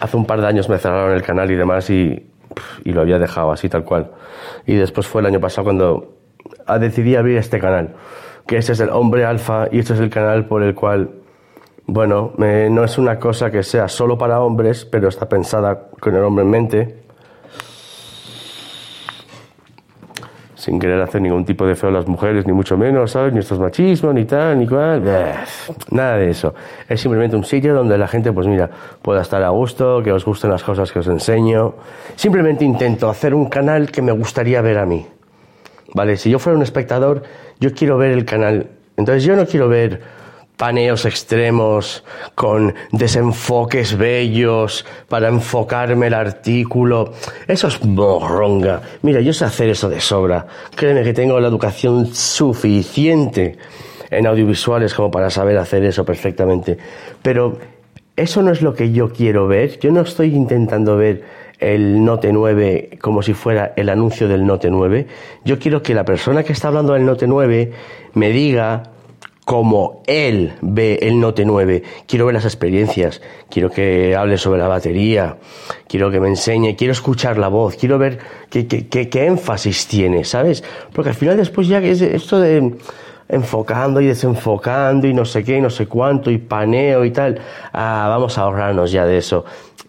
hace 0.00 0.16
un 0.16 0.26
par 0.26 0.40
de 0.40 0.46
años 0.46 0.68
me 0.68 0.78
cerraron 0.78 1.12
el 1.14 1.22
canal 1.22 1.50
y 1.50 1.54
demás 1.54 1.90
y, 1.90 2.30
lo 2.84 3.00
había 3.02 3.18
dejado 3.18 3.52
así 3.52 3.68
tal 3.68 3.84
cual. 3.84 4.12
Y 4.66 4.76
después 4.76 5.06
fue 5.06 5.20
el 5.20 5.26
año 5.26 5.40
pasado 5.40 5.64
cuando 5.64 6.14
decidí 6.80 7.14
abrir 7.16 7.36
este 7.36 7.58
canal, 7.58 7.94
que 8.46 8.56
este 8.56 8.72
es 8.72 8.80
el 8.80 8.90
Hombre 8.90 9.24
Alfa 9.24 9.68
y 9.70 9.80
este 9.80 9.94
es 9.94 10.00
el 10.00 10.08
canal 10.08 10.46
por 10.46 10.62
el 10.62 10.74
cual, 10.74 11.10
bueno, 11.86 12.32
no 12.38 12.84
es 12.84 12.98
una 12.98 13.18
cosa 13.18 13.50
que 13.50 13.62
sea 13.62 13.88
solo 13.88 14.16
para 14.16 14.40
hombres, 14.40 14.84
pero 14.84 15.08
está 15.08 15.28
pensada 15.28 15.88
con 16.00 16.14
el 16.14 16.22
hombre 16.22 16.44
en 16.44 16.50
mente 16.50 17.05
sin 20.66 20.80
querer 20.80 21.00
hacer 21.00 21.22
ningún 21.22 21.44
tipo 21.44 21.64
de 21.64 21.76
feo 21.76 21.90
a 21.90 21.92
las 21.92 22.08
mujeres, 22.08 22.44
ni 22.44 22.52
mucho 22.52 22.76
menos, 22.76 23.12
¿sabes? 23.12 23.32
Ni 23.32 23.38
estos 23.38 23.60
machismos, 23.60 24.12
ni 24.12 24.24
tal, 24.24 24.58
ni 24.58 24.66
cual. 24.66 25.00
Nada 25.92 26.16
de 26.16 26.30
eso. 26.30 26.54
Es 26.88 27.00
simplemente 27.00 27.36
un 27.36 27.44
sitio 27.44 27.72
donde 27.72 27.96
la 27.96 28.08
gente, 28.08 28.32
pues 28.32 28.48
mira, 28.48 28.68
pueda 29.00 29.22
estar 29.22 29.40
a 29.44 29.50
gusto, 29.50 30.02
que 30.02 30.10
os 30.10 30.24
gusten 30.24 30.50
las 30.50 30.64
cosas 30.64 30.90
que 30.90 30.98
os 30.98 31.06
enseño. 31.06 31.74
Simplemente 32.16 32.64
intento 32.64 33.08
hacer 33.08 33.32
un 33.32 33.48
canal 33.48 33.92
que 33.92 34.02
me 34.02 34.10
gustaría 34.10 34.60
ver 34.60 34.78
a 34.78 34.86
mí. 34.86 35.06
¿Vale? 35.94 36.16
Si 36.16 36.30
yo 36.30 36.40
fuera 36.40 36.56
un 36.56 36.64
espectador, 36.64 37.22
yo 37.60 37.72
quiero 37.72 37.96
ver 37.96 38.10
el 38.10 38.24
canal. 38.24 38.66
Entonces 38.96 39.22
yo 39.22 39.36
no 39.36 39.46
quiero 39.46 39.68
ver 39.68 40.00
paneos 40.56 41.04
extremos, 41.04 42.02
con 42.34 42.74
desenfoques 42.92 43.96
bellos 43.96 44.86
para 45.08 45.28
enfocarme 45.28 46.06
el 46.06 46.14
artículo. 46.14 47.12
Eso 47.46 47.68
es 47.68 47.84
morronga. 47.84 48.80
Mira, 49.02 49.20
yo 49.20 49.32
sé 49.32 49.44
hacer 49.44 49.68
eso 49.68 49.88
de 49.88 50.00
sobra. 50.00 50.46
Créeme 50.74 51.02
que 51.02 51.12
tengo 51.12 51.38
la 51.40 51.48
educación 51.48 52.06
suficiente 52.14 53.58
en 54.10 54.26
audiovisuales 54.26 54.94
como 54.94 55.10
para 55.10 55.30
saber 55.30 55.58
hacer 55.58 55.84
eso 55.84 56.04
perfectamente. 56.04 56.78
Pero 57.22 57.58
eso 58.16 58.40
no 58.42 58.50
es 58.50 58.62
lo 58.62 58.74
que 58.74 58.92
yo 58.92 59.12
quiero 59.12 59.46
ver. 59.46 59.78
Yo 59.78 59.90
no 59.92 60.00
estoy 60.00 60.34
intentando 60.34 60.96
ver 60.96 61.22
el 61.58 62.04
Note 62.04 62.32
9 62.32 62.98
como 63.00 63.22
si 63.22 63.34
fuera 63.34 63.72
el 63.76 63.88
anuncio 63.88 64.28
del 64.28 64.46
Note 64.46 64.70
9. 64.70 65.06
Yo 65.44 65.58
quiero 65.58 65.82
que 65.82 65.94
la 65.94 66.04
persona 66.04 66.42
que 66.42 66.52
está 66.52 66.68
hablando 66.68 66.94
del 66.94 67.04
Note 67.04 67.26
9 67.26 67.72
me 68.14 68.30
diga 68.30 68.92
cómo 69.46 70.02
él 70.08 70.54
ve 70.60 70.98
el 71.02 71.20
Note 71.20 71.44
9. 71.44 71.84
Quiero 72.08 72.26
ver 72.26 72.34
las 72.34 72.44
experiencias, 72.44 73.22
quiero 73.48 73.70
que 73.70 74.16
hable 74.16 74.38
sobre 74.38 74.58
la 74.58 74.66
batería, 74.66 75.36
quiero 75.86 76.10
que 76.10 76.18
me 76.18 76.26
enseñe, 76.26 76.74
quiero 76.74 76.92
escuchar 76.92 77.38
la 77.38 77.46
voz, 77.46 77.76
quiero 77.76 77.96
ver 77.96 78.18
qué, 78.50 78.66
qué, 78.66 78.88
qué, 78.88 79.08
qué 79.08 79.26
énfasis 79.26 79.86
tiene, 79.86 80.24
¿sabes? 80.24 80.64
Porque 80.92 81.10
al 81.10 81.14
final 81.14 81.36
después 81.36 81.68
ya 81.68 81.78
es 81.78 82.02
esto 82.02 82.40
de 82.40 82.74
enfocando 83.28 84.00
y 84.00 84.06
desenfocando 84.06 85.06
y 85.06 85.14
no 85.14 85.24
sé 85.24 85.44
qué 85.44 85.60
no 85.60 85.70
sé 85.70 85.86
cuánto 85.86 86.32
y 86.32 86.38
paneo 86.38 87.04
y 87.04 87.12
tal, 87.12 87.40
ah, 87.72 88.06
vamos 88.08 88.38
a 88.38 88.42
ahorrarnos 88.42 88.90
ya 88.90 89.06
de 89.06 89.18
eso. 89.18 89.44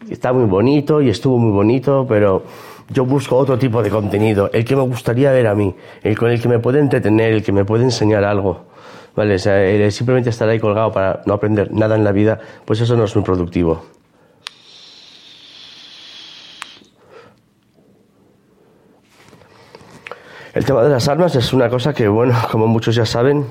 Está 0.08 0.34
muy 0.34 0.46
bonito 0.46 1.02
y 1.02 1.10
estuvo 1.10 1.40
muy 1.40 1.52
bonito, 1.52 2.06
pero 2.08 2.44
yo 2.92 3.06
busco 3.06 3.36
otro 3.36 3.58
tipo 3.58 3.82
de 3.82 3.90
contenido, 3.90 4.52
el 4.54 4.64
que 4.64 4.76
me 4.76 4.84
gustaría 4.84 5.32
ver 5.32 5.48
a 5.48 5.56
mí, 5.56 5.74
el 6.04 6.16
con 6.16 6.30
el 6.30 6.40
que 6.40 6.48
me 6.48 6.60
puede 6.60 6.80
entretener, 6.80 7.34
el 7.34 7.44
que 7.44 7.52
me 7.52 7.66
puede 7.66 7.86
enseñar 7.86 8.24
algo. 8.24 8.77
Vale, 9.18 9.34
o 9.34 9.40
sea, 9.40 9.66
el 9.66 9.92
simplemente 9.92 10.30
estar 10.30 10.48
ahí 10.48 10.60
colgado 10.60 10.92
para 10.92 11.24
no 11.26 11.34
aprender 11.34 11.72
nada 11.72 11.96
en 11.96 12.04
la 12.04 12.12
vida, 12.12 12.40
pues 12.66 12.82
eso 12.82 12.96
no 12.96 13.04
es 13.04 13.16
muy 13.16 13.26
productivo. 13.26 13.84
El 20.54 20.66
tema 20.66 20.84
de 20.84 20.90
las 20.90 21.08
armas 21.08 21.36
es 21.36 21.52
una 21.52 21.68
cosa 21.68 21.96
que, 21.96 22.08
bueno, 22.08 22.36
como 22.52 22.68
muchos 22.68 22.94
ya 22.94 23.08
saben, 23.08 23.48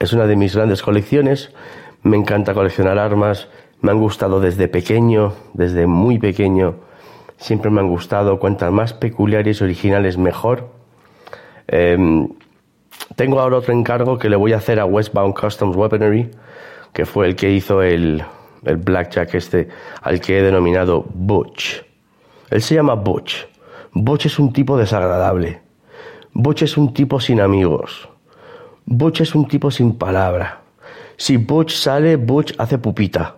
es 0.00 0.14
una 0.14 0.26
de 0.26 0.34
mis 0.34 0.56
grandes 0.56 0.80
colecciones. 0.80 1.52
Me 2.02 2.16
encanta 2.16 2.54
coleccionar 2.54 2.98
armas, 2.98 3.48
me 3.82 3.90
han 3.90 4.00
gustado 4.00 4.40
desde 4.40 4.66
pequeño, 4.68 5.34
desde 5.52 5.86
muy 5.86 6.18
pequeño. 6.18 6.76
Siempre 7.36 7.70
me 7.70 7.80
han 7.80 7.88
gustado, 7.88 8.38
cuantas 8.38 8.72
más 8.72 8.94
peculiares 8.94 9.60
y 9.60 9.64
originales 9.64 10.16
mejor. 10.16 10.70
Em, 11.66 12.28
tengo 13.16 13.40
ahora 13.40 13.58
otro 13.58 13.72
encargo 13.72 14.18
que 14.18 14.28
le 14.28 14.36
voy 14.36 14.52
a 14.52 14.56
hacer 14.56 14.80
a 14.80 14.86
Westbound 14.86 15.34
Customs 15.34 15.76
Weaponry, 15.76 16.30
que 16.92 17.06
fue 17.06 17.26
el 17.26 17.36
que 17.36 17.50
hizo 17.50 17.82
el, 17.82 18.24
el 18.64 18.76
Blackjack 18.76 19.34
este, 19.34 19.68
al 20.02 20.20
que 20.20 20.38
he 20.38 20.42
denominado 20.42 21.04
Butch. 21.14 21.82
Él 22.50 22.62
se 22.62 22.74
llama 22.74 22.94
Butch. 22.94 23.46
Butch 23.92 24.26
es 24.26 24.38
un 24.38 24.52
tipo 24.52 24.76
desagradable. 24.76 25.60
Butch 26.32 26.62
es 26.62 26.76
un 26.76 26.92
tipo 26.92 27.20
sin 27.20 27.40
amigos. 27.40 28.08
Butch 28.86 29.20
es 29.20 29.34
un 29.34 29.46
tipo 29.46 29.70
sin 29.70 29.96
palabra. 29.96 30.60
Si 31.16 31.36
Butch 31.36 31.74
sale, 31.74 32.16
Butch 32.16 32.54
hace 32.58 32.78
pupita. 32.78 33.36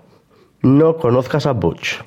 No 0.62 0.96
conozcas 0.96 1.46
a 1.46 1.52
Butch. 1.52 2.00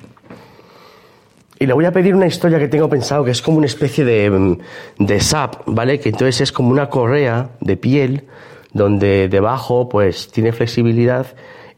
Y 1.62 1.66
le 1.66 1.74
voy 1.74 1.84
a 1.84 1.92
pedir 1.92 2.14
una 2.14 2.26
historia 2.26 2.58
que 2.58 2.68
tengo 2.68 2.88
pensado, 2.88 3.22
que 3.22 3.32
es 3.32 3.42
como 3.42 3.58
una 3.58 3.66
especie 3.66 4.02
de, 4.02 4.58
de 4.98 5.20
sap, 5.20 5.56
¿vale? 5.66 6.00
Que 6.00 6.08
entonces 6.08 6.40
es 6.40 6.52
como 6.52 6.70
una 6.70 6.88
correa 6.88 7.50
de 7.60 7.76
piel, 7.76 8.24
donde 8.72 9.28
debajo 9.28 9.86
pues 9.86 10.32
tiene 10.32 10.52
flexibilidad 10.52 11.26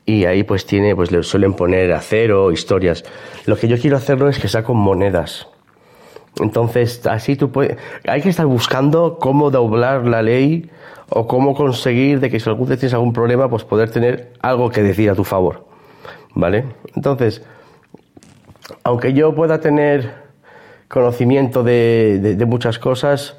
y 0.07 0.25
ahí 0.27 0.45
pues 0.45 0.67
tiene, 0.67 0.95
pues 0.95 1.11
le 1.11 1.25
suelen 1.25 1.55
poner 1.55 1.93
acero, 1.93 2.53
historias. 2.53 3.05
Lo 3.47 3.57
que 3.57 3.67
yo 3.67 3.77
quiero 3.77 3.97
hacerlo 3.97 4.29
es 4.29 4.39
que 4.39 4.47
sea 4.47 4.63
con 4.63 4.77
monedas. 4.77 5.49
Entonces, 6.41 7.05
así 7.09 7.35
tú 7.35 7.51
puedes. 7.51 7.77
Hay 8.07 8.23
que 8.23 8.29
estar 8.29 8.47
buscando 8.47 9.19
cómo 9.19 9.51
doblar 9.51 10.07
la 10.07 10.23
ley 10.23 10.71
o 11.09 11.27
cómo 11.27 11.57
conseguir 11.57 12.21
de 12.21 12.31
que 12.31 12.39
si 12.39 12.49
algún 12.49 12.69
día 12.69 12.77
tienes 12.77 12.95
algún 12.95 13.13
problema, 13.13 13.51
pues 13.51 13.65
poder 13.65 13.91
tener 13.91 14.33
algo 14.43 14.71
que 14.71 14.85
decir 14.85 15.11
a 15.11 15.17
tu 15.17 15.25
favor. 15.25 15.67
¿Vale? 16.37 16.67
Entonces, 16.95 17.43
aunque 18.85 19.13
yo 19.13 19.35
pueda 19.35 19.61
tener 19.61 20.23
conocimiento 20.89 21.63
de, 21.63 22.45
muchas 22.47 22.79
cosas, 22.79 23.37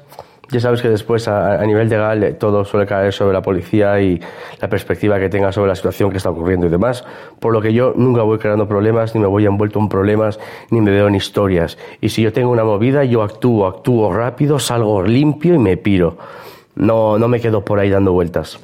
ya 0.50 0.60
sabes 0.60 0.82
que 0.82 0.88
después 0.88 1.26
a, 1.28 1.60
a, 1.60 1.66
nivel 1.66 1.88
legal 1.88 2.36
todo 2.38 2.64
suele 2.64 2.86
caer 2.86 3.12
sobre 3.12 3.32
la 3.32 3.42
policía 3.42 4.00
y 4.00 4.20
la 4.60 4.68
perspectiva 4.68 5.18
que 5.18 5.28
tenga 5.28 5.52
sobre 5.52 5.68
la 5.68 5.74
situación 5.74 6.10
que 6.10 6.18
está 6.18 6.30
ocurriendo 6.30 6.66
y 6.66 6.68
demás, 6.68 7.04
por 7.40 7.52
lo 7.52 7.62
que 7.62 7.72
yo 7.72 7.94
nunca 7.96 8.22
voy 8.22 8.38
creando 8.38 8.68
problemas, 8.68 9.14
ni 9.14 9.20
me 9.20 9.26
voy 9.26 9.46
envuelto 9.46 9.78
en 9.78 9.88
problemas, 9.88 10.38
ni 10.70 10.80
me 10.80 10.90
veo 10.90 11.08
en 11.08 11.14
historias. 11.14 11.78
Y 12.00 12.10
si 12.10 12.22
yo 12.22 12.32
tengo 12.32 12.50
una 12.50 12.64
movida, 12.64 13.04
yo 13.04 13.22
actúo, 13.22 13.66
actúo 13.66 14.12
rápido, 14.12 14.58
salgo 14.58 15.02
limpio 15.02 15.54
y 15.54 15.58
me 15.58 15.76
piro. 15.76 16.18
No, 16.74 17.18
no 17.18 17.28
me 17.28 17.40
quedo 17.40 17.64
por 17.64 17.78
ahí 17.78 17.88
dando 17.88 18.12
vueltas. 18.12 18.58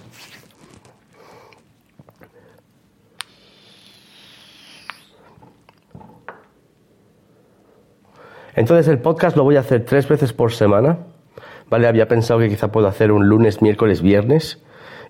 Entonces 8.60 8.86
el 8.88 8.98
podcast 8.98 9.36
lo 9.36 9.42
voy 9.42 9.56
a 9.56 9.60
hacer 9.60 9.84
tres 9.84 10.06
veces 10.06 10.32
por 10.32 10.52
semana 10.52 10.98
¿vale? 11.70 11.86
Había 11.86 12.08
pensado 12.08 12.40
que 12.40 12.48
quizá 12.48 12.70
puedo 12.70 12.88
hacer 12.88 13.12
un 13.12 13.26
lunes, 13.26 13.62
miércoles, 13.62 14.02
viernes 14.02 14.58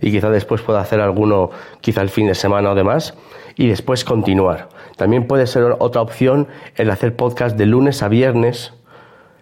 y 0.00 0.12
quizá 0.12 0.30
después 0.30 0.62
pueda 0.62 0.80
hacer 0.80 1.00
alguno, 1.00 1.50
quizá 1.80 2.02
el 2.02 2.10
fin 2.10 2.26
de 2.26 2.34
semana 2.34 2.70
o 2.70 2.74
demás, 2.74 3.14
y 3.56 3.68
después 3.68 4.04
continuar. 4.04 4.68
También 4.96 5.26
puede 5.26 5.46
ser 5.46 5.76
otra 5.78 6.00
opción 6.00 6.48
el 6.76 6.90
hacer 6.90 7.16
podcast 7.16 7.56
de 7.56 7.66
lunes 7.66 8.02
a 8.02 8.08
viernes. 8.08 8.72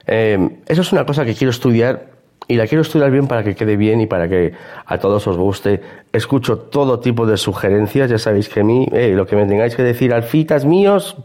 Eh, 0.06 0.58
eso 0.66 0.80
es 0.80 0.92
una 0.92 1.04
cosa 1.04 1.24
que 1.24 1.34
quiero 1.34 1.50
estudiar 1.50 2.10
y 2.48 2.56
la 2.56 2.66
quiero 2.66 2.82
estudiar 2.82 3.10
bien 3.10 3.28
para 3.28 3.44
que 3.44 3.54
quede 3.54 3.76
bien 3.76 4.00
y 4.00 4.06
para 4.06 4.28
que 4.28 4.52
a 4.86 4.98
todos 4.98 5.26
os 5.28 5.36
guste. 5.36 5.80
Escucho 6.12 6.58
todo 6.58 6.98
tipo 6.98 7.26
de 7.26 7.36
sugerencias, 7.36 8.10
ya 8.10 8.18
sabéis 8.18 8.48
que 8.48 8.60
a 8.60 8.64
mí, 8.64 8.88
eh, 8.92 9.12
lo 9.14 9.26
que 9.26 9.36
me 9.36 9.46
tengáis 9.46 9.76
que 9.76 9.82
decir, 9.82 10.12
alfitas 10.12 10.64
míos, 10.64 11.16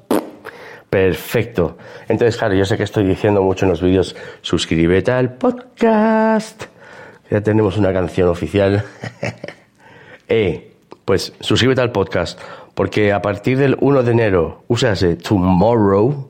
Perfecto. 0.94 1.76
Entonces, 2.08 2.38
claro, 2.38 2.54
yo 2.54 2.66
sé 2.66 2.78
que 2.78 2.84
estoy 2.84 3.04
diciendo 3.04 3.42
mucho 3.42 3.66
en 3.66 3.72
los 3.72 3.82
vídeos, 3.82 4.16
suscríbete 4.42 5.12
al 5.12 5.34
podcast. 5.34 6.66
Ya 7.32 7.42
tenemos 7.42 7.80
una 7.80 7.92
canción 7.92 8.30
oficial. 8.30 8.84
eh, 10.28 10.72
pues 11.04 11.34
suscríbete 11.40 11.82
al 11.82 11.92
podcast, 11.92 12.40
porque 12.76 13.12
a 13.12 13.24
partir 13.24 13.58
del 13.58 13.76
1 13.82 14.04
de 14.04 14.12
enero, 14.12 14.62
úsase 14.68 15.16
tomorrow, 15.16 16.30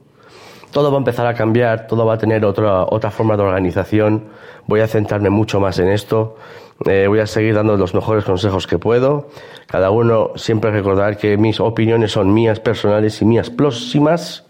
todo 0.71 0.91
va 0.91 0.97
a 0.97 0.99
empezar 0.99 1.27
a 1.27 1.33
cambiar, 1.33 1.85
todo 1.85 2.05
va 2.05 2.13
a 2.13 2.17
tener 2.17 2.45
otra, 2.45 2.85
otra 2.85 3.11
forma 3.11 3.35
de 3.35 3.43
organización. 3.43 4.29
Voy 4.65 4.79
a 4.79 4.87
centrarme 4.87 5.29
mucho 5.29 5.59
más 5.59 5.77
en 5.79 5.89
esto. 5.89 6.37
Eh, 6.85 7.07
voy 7.09 7.19
a 7.19 7.27
seguir 7.27 7.53
dando 7.53 7.75
los 7.75 7.93
mejores 7.93 8.23
consejos 8.23 8.65
que 8.65 8.77
puedo. 8.77 9.27
Cada 9.67 9.91
uno 9.91 10.31
siempre 10.37 10.71
recordar 10.71 11.17
que 11.17 11.35
mis 11.35 11.59
opiniones 11.59 12.13
son 12.13 12.33
mías 12.33 12.61
personales 12.61 13.21
y 13.21 13.25
mías 13.25 13.49
próximas. 13.49 14.45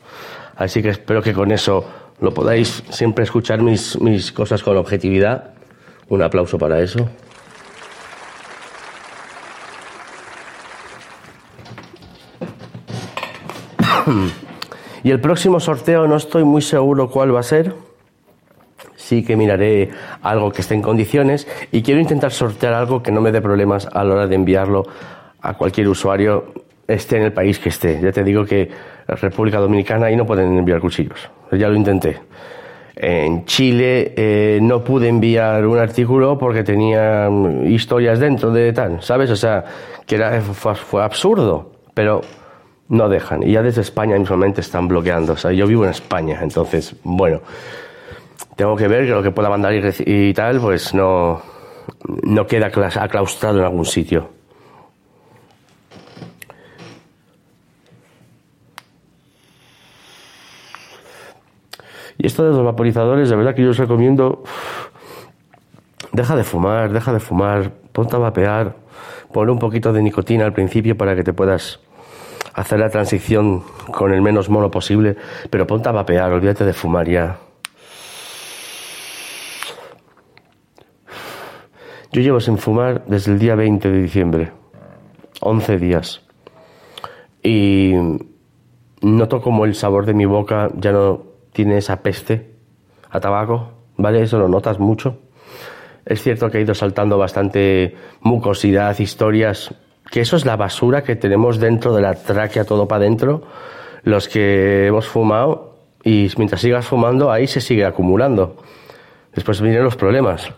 Así 0.55 0.81
que 0.81 0.89
espero 0.89 1.21
que 1.21 1.33
con 1.33 1.51
eso 1.51 1.85
lo 2.19 2.33
podáis 2.33 2.83
siempre 2.89 3.23
escuchar 3.23 3.61
mis, 3.61 3.99
mis 3.99 4.31
cosas 4.31 4.63
con 4.63 4.77
objetividad. 4.77 5.53
Un 6.09 6.21
aplauso 6.21 6.57
para 6.57 6.79
eso. 6.79 7.09
Y 15.03 15.11
el 15.11 15.19
próximo 15.19 15.59
sorteo 15.59 16.07
no 16.07 16.15
estoy 16.15 16.43
muy 16.43 16.61
seguro 16.61 17.09
cuál 17.09 17.35
va 17.35 17.41
a 17.41 17.43
ser. 17.43 17.75
Sí 18.95 19.23
que 19.23 19.35
miraré 19.35 19.91
algo 20.21 20.51
que 20.51 20.61
esté 20.61 20.75
en 20.75 20.81
condiciones 20.81 21.45
y 21.71 21.83
quiero 21.83 21.99
intentar 21.99 22.31
sortear 22.31 22.73
algo 22.73 23.03
que 23.03 23.11
no 23.11 23.19
me 23.19 23.33
dé 23.33 23.41
problemas 23.41 23.87
a 23.91 24.03
la 24.03 24.13
hora 24.13 24.27
de 24.27 24.35
enviarlo 24.35 24.85
a 25.41 25.55
cualquier 25.55 25.89
usuario, 25.89 26.53
esté 26.87 27.17
en 27.17 27.23
el 27.23 27.33
país 27.33 27.59
que 27.59 27.69
esté. 27.69 27.99
Ya 28.01 28.11
te 28.11 28.23
digo 28.23 28.45
que 28.45 28.69
República 29.07 29.59
Dominicana 29.59 30.07
ahí 30.07 30.15
no 30.15 30.25
pueden 30.25 30.57
enviar 30.57 30.79
cuchillos. 30.79 31.29
Ya 31.51 31.67
lo 31.67 31.75
intenté. 31.75 32.19
En 32.95 33.45
Chile 33.45 34.13
eh, 34.15 34.59
no 34.61 34.83
pude 34.83 35.07
enviar 35.07 35.65
un 35.65 35.79
artículo 35.79 36.37
porque 36.37 36.63
tenía 36.63 37.27
mm, 37.29 37.65
historias 37.65 38.19
dentro 38.19 38.51
de 38.51 38.71
tal, 38.71 39.01
¿sabes? 39.01 39.31
O 39.31 39.35
sea, 39.35 39.63
que 40.05 40.15
era, 40.15 40.39
fue, 40.41 41.03
absurdo, 41.03 41.71
pero 41.93 42.21
no 42.89 43.09
dejan. 43.09 43.41
Y 43.41 43.53
ya 43.53 43.63
desde 43.63 43.81
España 43.81 44.17
mismamente 44.17 44.61
están 44.61 44.87
bloqueando. 44.87 45.33
O 45.33 45.37
sea, 45.37 45.51
yo 45.51 45.65
vivo 45.65 45.85
en 45.85 45.89
España, 45.89 46.39
entonces, 46.43 46.95
bueno, 47.03 47.41
tengo 48.55 48.75
que 48.75 48.87
ver 48.87 49.05
que 49.05 49.11
lo 49.11 49.23
que 49.23 49.31
pueda 49.31 49.49
mandar 49.49 49.73
y, 49.73 49.81
y 50.05 50.33
tal, 50.33 50.59
pues 50.59 50.93
no, 50.93 51.41
no 52.23 52.45
queda 52.45 52.67
aclaustrado 52.67 53.57
en 53.57 53.65
algún 53.65 53.85
sitio. 53.85 54.29
Y 62.23 62.27
esto 62.27 62.45
de 62.45 62.51
los 62.51 62.63
vaporizadores, 62.63 63.29
de 63.29 63.35
verdad 63.35 63.53
que 63.53 63.63
yo 63.63 63.71
os 63.71 63.77
recomiendo, 63.77 64.43
deja 66.13 66.37
de 66.37 66.45
fumar, 66.45 66.93
deja 66.93 67.11
de 67.11 67.19
fumar, 67.19 67.73
ponte 67.91 68.15
a 68.15 68.19
vapear, 68.19 68.77
pon 69.33 69.49
un 69.49 69.59
poquito 69.59 69.91
de 69.91 70.01
nicotina 70.01 70.45
al 70.45 70.53
principio 70.53 70.95
para 70.95 71.17
que 71.17 71.23
te 71.25 71.33
puedas 71.33 71.81
hacer 72.53 72.79
la 72.79 72.89
transición 72.89 73.63
con 73.91 74.13
el 74.13 74.21
menos 74.21 74.49
mono 74.49 74.71
posible, 74.71 75.17
pero 75.49 75.67
ponte 75.67 75.89
a 75.89 75.91
vapear, 75.91 76.31
olvídate 76.31 76.63
de 76.63 76.71
fumar 76.71 77.09
ya. 77.09 77.39
Yo 82.13 82.21
llevo 82.21 82.39
sin 82.39 82.57
fumar 82.57 83.03
desde 83.05 83.33
el 83.33 83.39
día 83.39 83.55
20 83.55 83.91
de 83.91 84.01
diciembre, 84.01 84.51
11 85.41 85.77
días. 85.77 86.21
Y 87.43 87.95
noto 89.01 89.41
como 89.41 89.65
el 89.65 89.75
sabor 89.75 90.05
de 90.05 90.13
mi 90.13 90.23
boca 90.23 90.69
ya 90.77 90.93
no 90.93 91.32
tiene 91.53 91.77
esa 91.77 92.01
peste 92.01 92.55
a 93.09 93.19
tabaco, 93.19 93.71
¿vale? 93.97 94.21
Eso 94.21 94.39
lo 94.39 94.47
notas 94.47 94.79
mucho. 94.79 95.19
Es 96.05 96.21
cierto 96.21 96.49
que 96.49 96.57
he 96.57 96.61
ido 96.61 96.73
saltando 96.73 97.17
bastante 97.17 97.95
mucosidad, 98.21 98.97
historias, 98.99 99.73
que 100.11 100.21
eso 100.21 100.35
es 100.35 100.45
la 100.45 100.57
basura 100.57 101.03
que 101.03 101.15
tenemos 101.15 101.59
dentro 101.59 101.95
de 101.95 102.01
la 102.01 102.15
tráquea, 102.15 102.65
todo 102.65 102.87
para 102.87 103.03
adentro, 103.03 103.43
los 104.03 104.27
que 104.27 104.87
hemos 104.87 105.07
fumado, 105.07 105.77
y 106.03 106.29
mientras 106.37 106.61
sigas 106.61 106.85
fumando, 106.85 107.31
ahí 107.31 107.47
se 107.47 107.61
sigue 107.61 107.85
acumulando. 107.85 108.57
Después 109.33 109.61
vienen 109.61 109.83
los 109.83 109.95
problemas. 109.95 110.51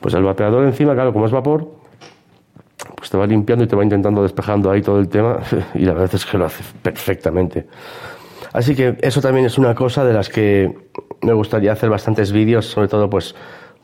Pues 0.00 0.14
el 0.14 0.22
vapeador 0.22 0.64
encima, 0.64 0.94
claro, 0.94 1.12
como 1.12 1.26
es 1.26 1.32
vapor, 1.32 1.77
pues 3.08 3.10
te 3.10 3.16
va 3.16 3.26
limpiando 3.26 3.64
y 3.64 3.66
te 3.66 3.74
va 3.74 3.82
intentando 3.82 4.22
despejando 4.22 4.70
ahí 4.70 4.82
todo 4.82 4.98
el 4.98 5.08
tema 5.08 5.38
y 5.74 5.84
la 5.86 5.94
verdad 5.94 6.10
es 6.14 6.26
que 6.26 6.36
lo 6.36 6.44
hace 6.44 6.62
perfectamente. 6.82 7.66
Así 8.52 8.74
que 8.74 8.96
eso 9.00 9.20
también 9.20 9.46
es 9.46 9.56
una 9.56 9.74
cosa 9.74 10.04
de 10.04 10.12
las 10.12 10.28
que 10.28 10.74
me 11.22 11.32
gustaría 11.32 11.72
hacer 11.72 11.88
bastantes 11.88 12.32
vídeos, 12.32 12.66
sobre 12.66 12.88
todo 12.88 13.08
pues 13.08 13.34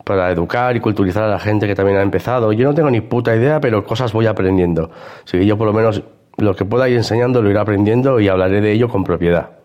para 0.04 0.30
educar 0.30 0.76
y 0.76 0.80
culturizar 0.80 1.22
a 1.24 1.28
la 1.28 1.38
gente 1.38 1.66
que 1.66 1.74
también 1.74 1.98
ha 1.98 2.02
empezado. 2.02 2.52
Yo 2.52 2.66
no 2.66 2.74
tengo 2.74 2.90
ni 2.90 3.00
puta 3.00 3.34
idea, 3.34 3.60
pero 3.60 3.84
cosas 3.84 4.12
voy 4.12 4.26
aprendiendo. 4.26 4.90
Así 5.24 5.38
que 5.38 5.46
yo 5.46 5.56
por 5.56 5.66
lo 5.66 5.72
menos 5.72 6.02
lo 6.36 6.54
que 6.54 6.66
pueda 6.66 6.88
ir 6.88 6.96
enseñando 6.96 7.40
lo 7.40 7.48
iré 7.48 7.58
aprendiendo 7.58 8.20
y 8.20 8.28
hablaré 8.28 8.60
de 8.60 8.72
ello 8.72 8.88
con 8.88 9.04
propiedad. 9.04 9.63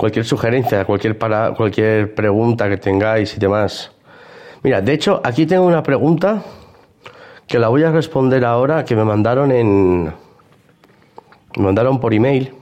Cualquier 0.00 0.24
sugerencia, 0.24 0.84
cualquier, 0.86 1.18
para, 1.18 1.52
cualquier 1.52 2.14
pregunta 2.14 2.70
que 2.70 2.78
tengáis 2.78 3.36
y 3.36 3.38
demás. 3.38 3.90
Mira, 4.62 4.80
de 4.80 4.94
hecho, 4.94 5.20
aquí 5.22 5.44
tengo 5.44 5.66
una 5.66 5.82
pregunta 5.82 6.42
que 7.46 7.58
la 7.58 7.68
voy 7.68 7.82
a 7.82 7.92
responder 7.92 8.46
ahora, 8.46 8.86
que 8.86 8.96
me 8.96 9.04
mandaron 9.04 9.52
en. 9.52 10.04
Me 11.54 11.62
mandaron 11.62 12.00
por 12.00 12.14
email. 12.14 12.54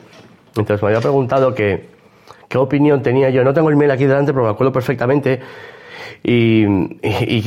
Entonces 0.49 0.83
me 0.83 0.89
había 0.89 1.01
preguntado 1.01 1.55
que 1.55 2.00
qué 2.51 2.59
opinión 2.59 3.01
tenía 3.01 3.31
yo. 3.31 3.45
No 3.45 3.55
tengo 3.55 3.71
el 3.71 3.77
mail 3.77 3.93
aquí 3.93 4.05
delante, 4.05 4.33
pero 4.33 4.45
me 4.45 4.51
acuerdo 4.51 4.73
perfectamente. 4.73 5.41
Y, 6.23 6.67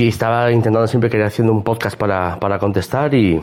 estaba 0.07 0.49
intentando 0.51 0.87
siempre 0.87 1.09
querer 1.09 1.27
haciendo 1.27 1.53
un 1.53 1.61
podcast 1.61 1.97
para, 1.97 2.39
para 2.39 2.57
contestar 2.57 3.13
y 3.13 3.39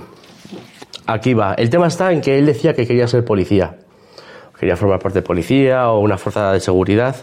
aquí 1.06 1.34
va. 1.34 1.54
El 1.54 1.68
tema 1.68 1.86
está 1.86 2.12
en 2.12 2.22
que 2.22 2.38
él 2.38 2.46
decía 2.46 2.74
que 2.74 2.86
quería 2.86 3.06
ser 3.06 3.24
policía. 3.24 3.76
Quería 4.58 4.74
formar 4.74 4.98
parte 5.00 5.18
de 5.18 5.22
policía 5.22 5.90
o 5.90 6.00
una 6.00 6.16
fuerza 6.16 6.50
de 6.52 6.60
seguridad. 6.60 7.14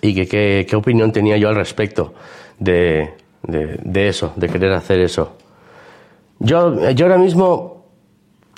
Y 0.00 0.14
que 0.14 0.64
qué 0.64 0.76
opinión 0.76 1.10
tenía 1.10 1.36
yo 1.36 1.48
al 1.48 1.56
respecto 1.56 2.14
de, 2.60 3.14
de, 3.42 3.80
de, 3.82 4.08
eso, 4.08 4.32
de 4.36 4.48
querer 4.48 4.72
hacer 4.72 5.00
eso. 5.00 5.36
Yo, 6.38 6.90
yo 6.90 7.06
ahora 7.06 7.18
mismo 7.18 7.77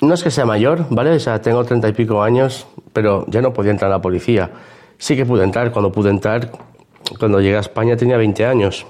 no 0.01 0.15
es 0.15 0.23
que 0.23 0.31
sea 0.31 0.45
mayor, 0.45 0.87
¿vale? 0.89 1.11
O 1.11 1.19
sea, 1.19 1.41
tengo 1.41 1.63
treinta 1.63 1.87
y 1.87 1.93
pico 1.93 2.23
años, 2.23 2.67
pero 2.91 3.25
ya 3.27 3.41
no 3.41 3.53
podía 3.53 3.71
entrar 3.71 3.91
a 3.91 3.95
la 3.95 4.01
policía. 4.01 4.49
Sí 4.97 5.15
que 5.15 5.25
pude 5.25 5.43
entrar, 5.43 5.71
cuando 5.71 5.91
pude 5.91 6.09
entrar, 6.09 6.51
cuando 7.19 7.39
llegué 7.39 7.57
a 7.57 7.59
España 7.59 7.95
tenía 7.95 8.17
20 8.17 8.45
años. 8.45 8.85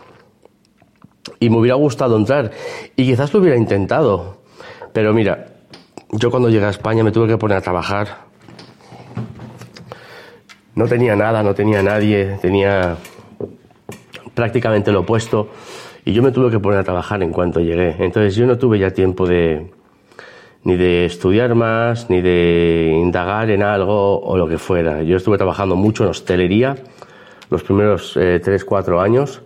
Y 1.40 1.50
me 1.50 1.58
hubiera 1.58 1.76
gustado 1.76 2.16
entrar. 2.18 2.52
Y 2.96 3.06
quizás 3.06 3.34
lo 3.34 3.42
hubiera 3.42 3.58
intentado. 3.58 4.38
Pero 4.94 5.14
mira, 5.14 5.48
yo 6.12 6.32
cuando 6.32 6.50
llegué 6.50 6.66
a 6.66 6.70
España 6.70 7.04
me 7.04 7.12
tuve 7.12 7.28
que 7.28 7.38
poner 7.38 7.58
a 7.58 7.62
trabajar. 7.62 8.26
No 10.76 10.88
tenía 10.88 11.16
nada, 11.16 11.44
no 11.44 11.54
tenía 11.54 11.84
nadie, 11.84 12.38
tenía 12.42 12.96
prácticamente 14.34 14.92
lo 14.92 15.02
opuesto. 15.02 15.50
Y 16.06 16.14
yo 16.14 16.24
me 16.24 16.32
tuve 16.32 16.50
que 16.50 16.60
poner 16.60 16.80
a 16.80 16.84
trabajar 16.84 17.22
en 17.22 17.32
cuanto 17.32 17.60
llegué. 17.60 17.96
Entonces 18.00 18.36
yo 18.36 18.46
no 18.46 18.58
tuve 18.58 18.80
ya 18.80 18.92
tiempo 18.92 19.28
de, 19.28 19.70
ni 20.64 20.78
de 20.78 21.06
estudiar 21.06 21.56
más, 21.56 22.10
ni 22.10 22.22
de 22.22 22.92
indagar 23.02 23.50
en 23.50 23.64
algo 23.64 24.20
o 24.22 24.38
lo 24.38 24.48
que 24.48 24.58
fuera. 24.58 25.02
Yo 25.02 25.18
estuve 25.18 25.38
trabajando 25.38 25.76
mucho 25.76 26.04
en 26.04 26.10
hostelería 26.10 26.76
los 27.50 27.64
primeros 27.64 28.16
eh, 28.18 28.40
3, 28.44 28.64
4 28.64 29.02
años. 29.02 29.42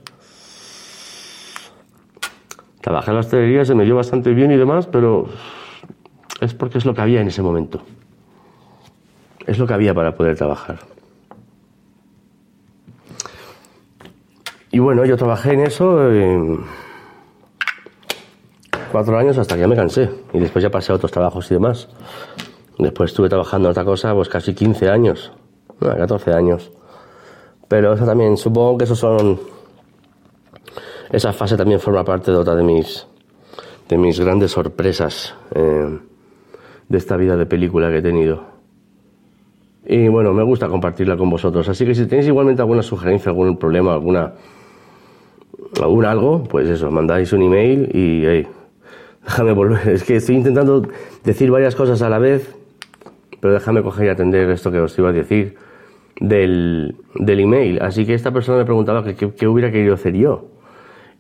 Trabajé 2.82 3.12
en 3.12 3.15
la 3.15 3.19
hostelería, 3.21 3.65
se 3.65 3.73
me 3.73 3.84
dio 3.84 3.95
bastante 3.95 4.32
bien 4.32 4.51
y 4.51 4.58
demás, 4.58 4.88
pero 4.88 5.28
es 6.39 6.54
porque 6.54 6.78
es 6.78 6.86
lo 6.86 6.93
que 6.93 7.01
había 7.01 7.21
en 7.21 7.28
ese 7.28 7.41
momento. 7.41 7.82
Es 9.47 9.58
lo 9.58 9.65
que 9.65 9.73
había 9.73 9.93
para 9.93 10.15
poder 10.15 10.36
trabajar. 10.36 10.80
Y 14.71 14.80
bueno, 14.80 15.06
yo 15.06 15.15
trabajé 15.17 15.54
en 15.54 15.62
eso. 15.62 16.12
Cuatro 18.95 19.17
años 19.17 19.38
hasta 19.38 19.55
que 19.55 19.60
ya 19.60 19.67
me 19.67 19.75
cansé 19.75 20.10
y 20.31 20.39
después 20.39 20.63
ya 20.63 20.69
pasé 20.69 20.93
a 20.93 20.95
otros 20.95 21.12
trabajos 21.12 21.51
y 21.51 21.55
demás. 21.55 21.89
Después 22.79 23.12
estuve 23.12 23.27
trabajando 23.27 23.67
en 23.67 23.71
otra 23.71 23.84
cosa 23.84 24.13
pues 24.13 24.29
casi 24.29 24.53
15 24.53 24.88
años, 24.88 25.34
no, 25.81 25.97
14 25.97 26.31
años. 26.31 26.71
Pero 27.67 27.91
eso 27.91 28.05
también, 28.05 28.38
supongo 28.38 28.77
que 28.77 28.86
eso 28.86 28.95
son... 28.95 29.38
Esa 31.12 31.34
fase 31.34 31.58
también 31.58 31.81
forma 31.81 32.05
parte 32.05 32.31
de 32.31 32.38
otra 32.38 32.55
de 32.55 32.63
mis, 32.63 33.05
de 33.89 33.97
mis 33.97 34.17
grandes 34.17 34.51
sorpresas 34.51 35.36
eh, 35.53 35.99
de 36.88 36.97
esta 36.97 37.17
vida 37.17 37.36
de 37.36 37.45
película 37.45 37.89
que 37.89 37.97
he 37.97 38.01
tenido. 38.01 38.45
Y 39.86 40.08
bueno, 40.08 40.31
me 40.31 40.43
gusta 40.43 40.69
compartirla 40.69 41.17
con 41.17 41.29
vosotros. 41.29 41.67
Así 41.67 41.86
que 41.86 41.93
si 41.93 42.05
tenéis 42.05 42.27
igualmente 42.29 42.62
alguna 42.62 42.81
sugerencia, 42.81 43.29
algún 43.29 43.58
problema, 43.58 43.91
alguna, 43.91 44.36
algún 45.81 46.05
algo, 46.05 46.43
pues 46.43 46.69
eso, 46.69 46.89
mandáis 46.89 47.34
un 47.34 47.41
email 47.41 47.89
y 47.93 48.25
hey, 48.25 48.47
Déjame 49.25 49.53
volver. 49.53 49.89
Es 49.93 50.03
que 50.03 50.15
estoy 50.15 50.35
intentando 50.35 50.88
decir 51.23 51.51
varias 51.51 51.75
cosas 51.75 52.01
a 52.01 52.09
la 52.09 52.19
vez, 52.19 52.55
pero 53.41 53.53
déjame 53.53 53.83
coger 53.83 54.07
y 54.07 54.09
atender 54.09 54.49
esto 54.49 54.71
que 54.71 54.79
os 54.79 54.97
iba 54.97 55.09
a 55.09 55.13
decir 55.13 55.57
del, 56.19 56.95
del 57.15 57.39
email. 57.39 57.81
Así 57.81 58.05
que 58.05 58.13
esta 58.13 58.31
persona 58.31 58.57
me 58.57 58.65
preguntaba 58.65 59.03
qué 59.03 59.47
hubiera 59.47 59.71
querido 59.71 59.95
hacer 59.95 60.13
yo. 60.15 60.55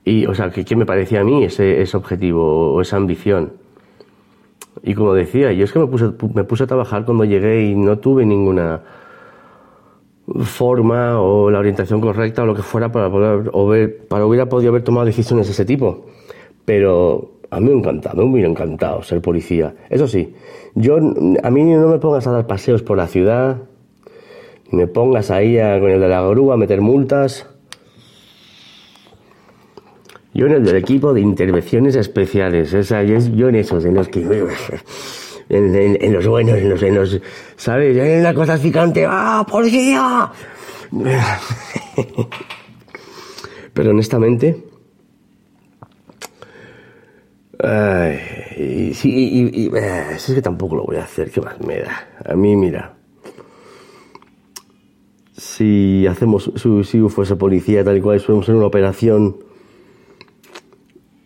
Y, 0.05 0.27
o 0.27 0.35
sea, 0.35 0.51
qué 0.51 0.75
me 0.75 0.85
parecía 0.85 1.21
a 1.21 1.23
mí 1.23 1.43
ese, 1.43 1.81
ese 1.81 1.97
objetivo 1.97 2.73
o 2.73 2.81
esa 2.81 2.95
ambición. 2.95 3.53
Y 4.83 4.93
como 4.93 5.15
decía, 5.15 5.51
yo 5.51 5.65
es 5.65 5.71
que 5.71 5.79
me 5.79 5.87
puse, 5.87 6.11
me 6.33 6.43
puse 6.43 6.63
a 6.63 6.67
trabajar 6.67 7.05
cuando 7.05 7.25
llegué 7.25 7.65
y 7.65 7.75
no 7.75 7.97
tuve 7.97 8.23
ninguna 8.23 8.81
forma 10.43 11.19
o 11.19 11.49
la 11.49 11.59
orientación 11.59 12.01
correcta 12.01 12.43
o 12.43 12.45
lo 12.45 12.55
que 12.55 12.61
fuera 12.61 12.91
para 12.91 13.09
poder, 13.09 13.49
o 13.51 13.67
ver, 13.67 14.07
para 14.07 14.25
hubiera 14.25 14.47
podido 14.47 14.69
haber 14.69 14.83
tomado 14.83 15.07
decisiones 15.07 15.47
de 15.47 15.53
ese 15.53 15.65
tipo. 15.65 16.05
Pero 16.65 17.34
a 17.55 17.59
mí 17.61 17.69
me 17.69 17.77
encanta, 17.79 18.13
me 18.13 18.23
hubiera 18.23 18.49
encantado 18.49 19.01
ser 19.01 19.21
policía. 19.21 19.73
Eso 19.89 20.09
sí, 20.09 20.35
yo 20.73 20.97
a 20.97 21.49
mí 21.49 21.63
no 21.63 21.87
me 21.87 21.99
pongas 21.99 22.27
a 22.27 22.31
dar 22.31 22.47
paseos 22.47 22.83
por 22.83 22.97
la 22.97 23.07
ciudad, 23.07 23.61
me 24.71 24.87
pongas 24.87 25.31
ahí 25.31 25.57
a, 25.57 25.79
con 25.79 25.89
el 25.89 26.01
de 26.01 26.09
la 26.09 26.21
grúa 26.21 26.55
a 26.55 26.57
meter 26.57 26.81
multas. 26.81 27.47
Yo 30.33 30.47
en 30.47 30.51
el 30.51 30.65
del 30.65 30.75
equipo 30.75 31.13
de 31.13 31.21
intervenciones 31.21 31.95
especiales, 31.95 32.73
esa, 32.73 33.03
yo 33.03 33.47
en 33.47 33.55
esos, 33.55 33.85
en 33.85 33.93
los 33.95 34.09
que... 34.09 34.19
En, 35.47 36.11
los 36.11 36.27
buenos, 36.27 36.57
en 36.57 36.69
los, 36.69 36.83
en 36.83 36.95
los... 36.95 37.21
¿Sabes? 37.55 37.95
En 37.95 38.21
la 38.21 38.33
cosa 38.33 38.57
picante, 38.57 39.05
¡ah, 39.07 39.45
policía! 39.49 40.29
Pero 43.73 43.91
honestamente, 43.91 44.74
Ay, 47.59 48.93
sí, 48.93 49.49
y, 49.53 49.75
eh, 49.75 50.15
es 50.15 50.25
que 50.25 50.41
tampoco 50.41 50.75
lo 50.75 50.83
voy 50.83 50.97
a 50.97 51.03
hacer, 51.03 51.31
¿qué 51.31 51.39
más 51.39 51.59
me 51.61 51.79
da? 51.79 52.07
A 52.25 52.35
mí, 52.35 52.55
mira, 52.55 52.95
si 55.37 56.05
hacemos, 56.07 56.51
si, 56.83 56.99
fuese 57.09 57.35
policía 57.37 57.83
tal 57.83 57.97
y 57.97 58.01
cual, 58.01 58.21
podemos 58.21 58.45
hacer 58.45 58.55
una 58.55 58.65
operación 58.65 59.37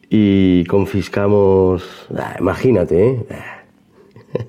y 0.10 0.65
confiscamos, 0.65 2.08
ah, 2.15 2.36
imagínate, 2.39 3.08
¿eh? 3.10 3.26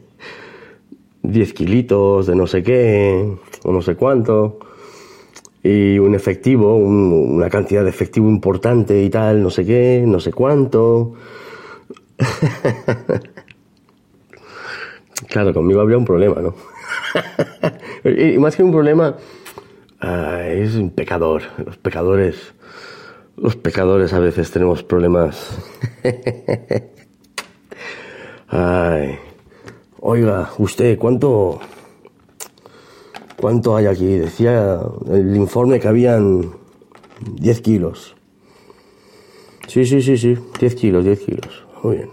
10 1.22 1.52
kilitos 1.54 2.26
de 2.26 2.34
no 2.34 2.46
sé 2.46 2.62
qué, 2.62 3.36
o 3.64 3.72
no 3.72 3.80
sé 3.80 3.94
cuánto, 3.94 4.58
y 5.62 5.98
un 5.98 6.14
efectivo, 6.14 6.76
una 6.76 7.48
cantidad 7.48 7.84
de 7.84 7.90
efectivo 7.90 8.28
importante 8.28 9.02
y 9.02 9.08
tal, 9.08 9.42
no 9.42 9.48
sé 9.48 9.64
qué, 9.64 10.04
no 10.06 10.20
sé 10.20 10.32
cuánto 10.32 11.14
claro, 15.28 15.54
conmigo 15.54 15.80
habría 15.80 15.98
un 15.98 16.04
problema, 16.04 16.40
¿no? 16.40 16.54
y 18.10 18.38
más 18.38 18.56
que 18.56 18.62
un 18.62 18.72
problema, 18.72 19.16
Ah, 20.00 20.48
es 20.48 20.76
un 20.76 20.90
pecador. 20.90 21.42
Los 21.64 21.76
pecadores. 21.76 22.54
Los 23.36 23.56
pecadores 23.56 24.12
a 24.14 24.18
veces 24.18 24.50
tenemos 24.50 24.82
problemas. 24.82 25.58
Ay. 28.48 29.18
Oiga, 30.00 30.50
usted, 30.56 30.98
¿cuánto. 30.98 31.60
¿Cuánto 33.36 33.76
hay 33.76 33.86
aquí? 33.86 34.18
Decía 34.18 34.80
el 35.10 35.36
informe 35.36 35.80
que 35.80 35.88
habían 35.88 36.52
10 37.34 37.60
kilos. 37.60 38.16
Sí, 39.66 39.84
sí, 39.84 40.00
sí, 40.00 40.16
sí. 40.16 40.36
10 40.58 40.74
kilos, 40.74 41.04
10 41.04 41.20
kilos. 41.20 41.64
Muy 41.82 41.96
bien. 41.96 42.10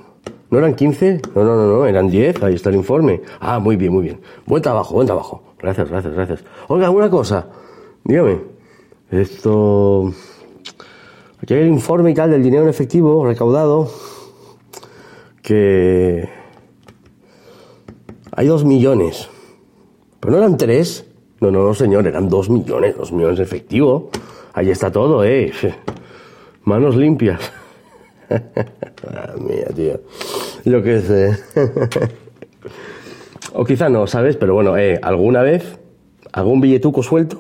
¿No 0.50 0.60
eran 0.60 0.76
15? 0.76 1.22
No, 1.36 1.44
no, 1.44 1.56
no, 1.56 1.68
no, 1.68 1.86
eran 1.86 2.10
10. 2.10 2.42
Ahí 2.44 2.56
está 2.56 2.70
el 2.70 2.76
informe. 2.76 3.22
Ah, 3.40 3.60
muy 3.60 3.76
bien, 3.76 3.92
muy 3.92 4.04
bien. 4.04 4.22
Buen 4.46 4.62
trabajo, 4.62 4.94
buen 4.94 5.08
trabajo. 5.08 5.44
Gracias, 5.60 5.90
gracias, 5.90 6.14
gracias. 6.14 6.44
Oiga, 6.70 6.90
una 6.90 7.10
cosa. 7.10 7.48
Dígame. 8.04 8.40
Esto. 9.12 10.14
Aquí 11.42 11.54
hay 11.54 11.62
el 11.62 11.68
informe 11.68 12.12
y 12.12 12.14
tal 12.14 12.32
del 12.32 12.44
dinero 12.44 12.64
en 12.64 12.70
efectivo 12.70 13.26
recaudado. 13.26 13.90
Que. 15.42 16.30
Hay 18.32 18.48
dos 18.48 18.64
millones. 18.64 19.30
Pero 20.20 20.32
no 20.32 20.38
eran 20.38 20.58
tres. 20.58 21.06
No, 21.40 21.52
no, 21.52 21.64
no, 21.64 21.74
señor, 21.74 22.08
eran 22.08 22.30
dos 22.30 22.50
millones, 22.50 22.98
dos 22.98 23.12
millones 23.12 23.40
en 23.40 23.46
efectivo. 23.46 24.10
Ahí 24.54 24.70
está 24.70 24.92
todo, 24.92 25.24
eh. 25.24 25.52
Manos 26.64 26.96
limpias. 26.96 27.40
Ah, 28.30 29.34
mía, 29.40 29.68
tío. 29.76 30.00
Yo 30.66 30.84
qué 30.84 31.02
sé. 31.02 31.38
o 33.54 33.66
quizá 33.66 33.90
no, 33.90 34.08
¿sabes? 34.08 34.36
Pero 34.38 34.54
bueno, 34.54 34.78
eh, 34.78 35.00
¿alguna 35.02 35.42
vez? 35.42 35.78
¿Algún 36.34 36.62
billetuco 36.62 37.04
suelto? 37.04 37.40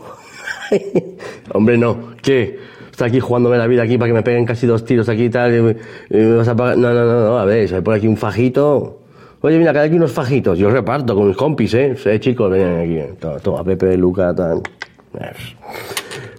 Hombre, 1.53 1.77
no. 1.77 2.15
¿Qué? 2.21 2.59
Está 2.91 3.05
aquí 3.05 3.19
jugándome 3.19 3.57
la 3.57 3.67
vida 3.67 3.83
aquí 3.83 3.97
para 3.97 4.09
que 4.09 4.13
me 4.13 4.23
peguen 4.23 4.45
casi 4.45 4.65
dos 4.65 4.83
tiros 4.83 5.07
aquí 5.07 5.25
y 5.25 5.29
tal. 5.29 5.55
Y 5.55 5.61
me, 6.09 6.35
vas 6.35 6.47
a 6.47 6.55
pagar. 6.55 6.77
No, 6.77 6.93
no, 6.93 7.05
no, 7.05 7.21
no. 7.27 7.37
A 7.37 7.45
ver, 7.45 7.67
si 7.67 7.75
hay 7.75 7.81
por 7.81 7.93
aquí 7.93 8.07
un 8.07 8.17
fajito. 8.17 9.01
Oye, 9.41 9.59
mira, 9.59 9.71
hay 9.71 9.87
aquí 9.87 9.97
unos 9.97 10.11
fajitos. 10.11 10.57
Yo 10.57 10.71
reparto 10.71 11.13
con 11.13 11.27
mis 11.27 11.37
compis, 11.37 11.73
¿eh? 11.75 11.95
Sí, 11.95 12.19
chicos, 12.19 12.49
ven 12.49 12.79
aquí. 12.79 13.15
Toma, 13.19 13.39
toma 13.39 13.63
Pepe, 13.63 13.95
Luca, 13.97 14.33
tal. 14.33 14.63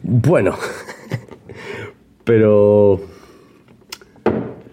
Bueno. 0.02 0.56
Pero. 2.24 3.00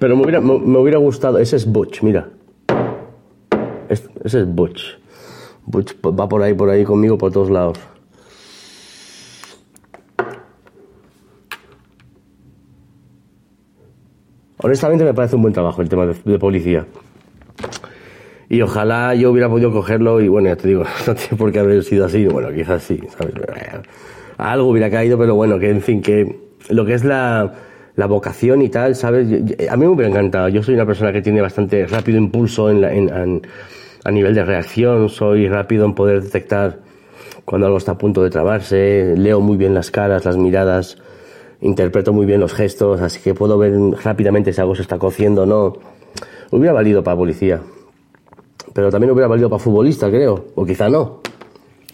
Pero 0.05 0.17
me 0.17 0.21
hubiera, 0.21 0.39
me, 0.39 0.77
hubiera 0.77 0.99
gustado. 0.99 1.39
Ese 1.39 1.55
es 1.55 1.65
Butch, 1.65 2.03
mira. 2.03 2.29
Es- 3.89 4.07
ese 4.23 4.41
es 4.41 4.45
Butch. 4.47 4.99
Butch 5.65 5.95
va 6.05 6.29
por 6.29 6.43
ahí, 6.43 6.53
por 6.53 6.69
ahí 6.69 6.83
conmigo, 6.83 7.17
por 7.17 7.31
todos 7.31 7.49
lados. 7.49 7.79
Honestamente 14.57 15.03
me 15.03 15.15
parece 15.15 15.37
un 15.37 15.41
buen 15.41 15.55
trabajo 15.55 15.81
el 15.81 15.89
tema 15.89 16.05
de, 16.05 16.13
de 16.23 16.37
policía. 16.37 16.85
Y 18.47 18.61
ojalá 18.61 19.15
yo 19.15 19.31
hubiera 19.31 19.49
podido 19.49 19.71
cogerlo 19.71 20.21
y 20.21 20.27
bueno, 20.27 20.49
ya 20.49 20.55
te 20.55 20.67
digo, 20.67 20.83
no 21.07 21.15
tiene 21.15 21.35
por 21.35 21.51
qué 21.51 21.57
haber 21.61 21.83
sido 21.83 22.05
así. 22.05 22.27
Bueno, 22.27 22.49
quizás 22.53 22.83
sí, 22.83 22.99
¿sabes? 23.17 23.33
Algo 24.37 24.69
hubiera 24.69 24.91
caído, 24.91 25.17
pero 25.17 25.33
bueno, 25.33 25.57
que 25.57 25.71
en 25.71 25.81
fin, 25.81 26.03
que 26.03 26.35
lo 26.69 26.85
que 26.85 26.93
es 26.93 27.03
la, 27.03 27.53
la 27.95 28.07
vocación 28.07 28.61
y 28.61 28.69
tal, 28.69 28.95
¿sabes? 28.95 29.27
A 29.69 29.77
mí 29.77 29.85
me 29.85 29.87
hubiera 29.87 30.09
encantado. 30.09 30.49
Yo 30.49 30.61
soy 30.61 30.75
una 30.75 30.85
persona 30.85 31.13
que 31.13 31.21
tiene 31.21 31.41
bastante 31.41 31.87
rápido 31.87 32.17
impulso 32.17 32.69
en 32.69 32.81
la- 32.81 33.41
a 34.03 34.11
nivel 34.11 34.35
de 34.35 34.43
reacción, 34.45 35.09
soy 35.09 35.47
rápido 35.47 35.85
en 35.85 35.93
poder 35.95 36.21
detectar 36.21 36.79
cuando 37.45 37.67
algo 37.67 37.77
está 37.77 37.93
a 37.93 37.97
punto 37.97 38.21
de 38.23 38.29
trabarse, 38.29 39.15
leo 39.17 39.39
muy 39.39 39.55
bien 39.57 39.73
las 39.73 39.91
caras, 39.91 40.25
las 40.25 40.35
miradas, 40.37 40.97
interpreto 41.61 42.11
muy 42.11 42.25
bien 42.25 42.39
los 42.39 42.53
gestos, 42.53 43.01
así 43.01 43.19
que 43.21 43.33
puedo 43.33 43.57
ver 43.57 43.73
rápidamente 44.03 44.51
si 44.51 44.59
algo 44.61 44.75
se 44.75 44.81
está 44.81 44.97
cociendo 44.99 45.43
o 45.43 45.45
no. 45.45 45.73
Hubiera 46.51 46.73
valido 46.73 47.03
para 47.03 47.17
policía, 47.17 47.61
pero 48.73 48.89
también 48.89 49.11
hubiera 49.11 49.27
valido 49.27 49.49
para 49.49 49.59
futbolista, 49.63 50.09
creo, 50.09 50.47
o 50.55 50.65
quizá 50.65 50.89
no. 50.89 51.21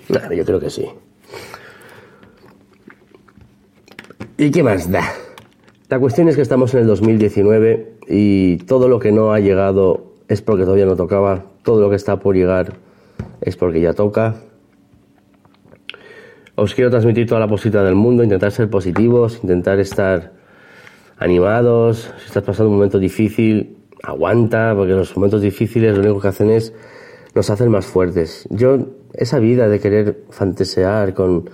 Nah, 0.09 0.33
yo 0.33 0.43
creo 0.45 0.59
que 0.59 0.69
sí. 0.69 0.85
¿Y 4.37 4.51
qué 4.51 4.63
más 4.63 4.89
da? 4.91 5.03
La 5.91 5.99
cuestión 5.99 6.30
es 6.30 6.38
que 6.38 6.41
estamos 6.41 6.73
en 6.73 6.80
el 6.80 6.88
2019 6.88 7.97
y 8.08 8.60
todo 8.60 8.88
lo 8.88 8.97
que 8.99 9.12
no 9.12 9.34
ha 9.34 9.41
llegado 9.41 10.13
es 10.30 10.41
porque 10.41 10.63
todavía 10.63 10.86
no 10.86 10.95
tocaba, 10.95 11.47
todo 11.63 11.82
lo 11.82 11.89
que 11.89 11.97
está 11.97 12.17
por 12.17 12.34
llegar 12.34 12.75
es 13.41 13.58
porque 13.58 13.82
ya 13.82 13.91
toca. 13.91 14.36
Os 16.56 16.75
quiero 16.75 16.91
transmitir 16.91 17.27
toda 17.27 17.41
la 17.41 17.49
positividad 17.49 17.84
del 17.84 17.95
mundo, 17.95 18.23
intentar 18.23 18.54
ser 18.54 18.69
positivos, 18.69 19.41
intentar 19.43 19.82
estar 19.82 20.32
animados. 21.17 22.10
Si 22.19 22.27
estás 22.27 22.43
pasando 22.43 22.69
un 22.69 22.77
momento 22.77 22.97
difícil, 22.97 23.75
aguanta, 24.01 24.73
porque 24.73 24.93
los 24.93 25.13
momentos 25.17 25.41
difíciles 25.41 25.97
lo 25.97 26.04
único 26.04 26.21
que 26.21 26.30
hacen 26.30 26.51
es 26.51 26.73
nos 27.36 27.49
hacen 27.49 27.69
más 27.69 27.86
fuertes. 27.86 28.47
Yo, 28.49 28.77
esa 29.13 29.39
vida 29.39 29.67
de 29.67 29.82
querer 29.82 30.23
fantasear 30.30 31.13
con 31.13 31.49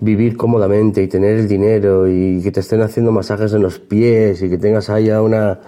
vivir 0.00 0.36
cómodamente 0.36 1.02
y 1.02 1.08
tener 1.08 1.36
el 1.38 1.48
dinero 1.48 2.08
y 2.08 2.40
que 2.42 2.50
te 2.50 2.60
estén 2.60 2.80
haciendo 2.80 3.12
masajes 3.12 3.52
en 3.52 3.62
los 3.62 3.78
pies 3.78 4.42
y 4.42 4.48
que 4.48 4.58
tengas 4.58 4.88
ahí 4.90 5.10
a 5.10 5.20
una, 5.22 5.60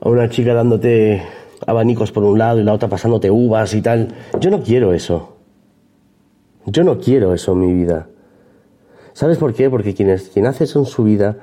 a 0.00 0.08
una 0.08 0.28
chica 0.28 0.54
dándote 0.54 1.22
abanicos 1.66 2.12
por 2.12 2.24
un 2.24 2.38
lado 2.38 2.60
y 2.60 2.64
la 2.64 2.72
otra 2.72 2.88
pasándote 2.88 3.30
uvas 3.30 3.74
y 3.74 3.82
tal. 3.82 4.08
Yo 4.40 4.50
no 4.50 4.62
quiero 4.62 4.92
eso. 4.92 5.36
Yo 6.66 6.82
no 6.84 6.98
quiero 6.98 7.32
eso 7.32 7.52
en 7.52 7.60
mi 7.60 7.72
vida. 7.72 8.08
¿Sabes 9.12 9.38
por 9.38 9.54
qué? 9.54 9.70
Porque 9.70 9.94
quien, 9.94 10.10
es- 10.10 10.28
quien 10.28 10.46
hace 10.46 10.64
eso 10.64 10.80
en 10.80 10.84
su 10.86 11.04
vida 11.04 11.38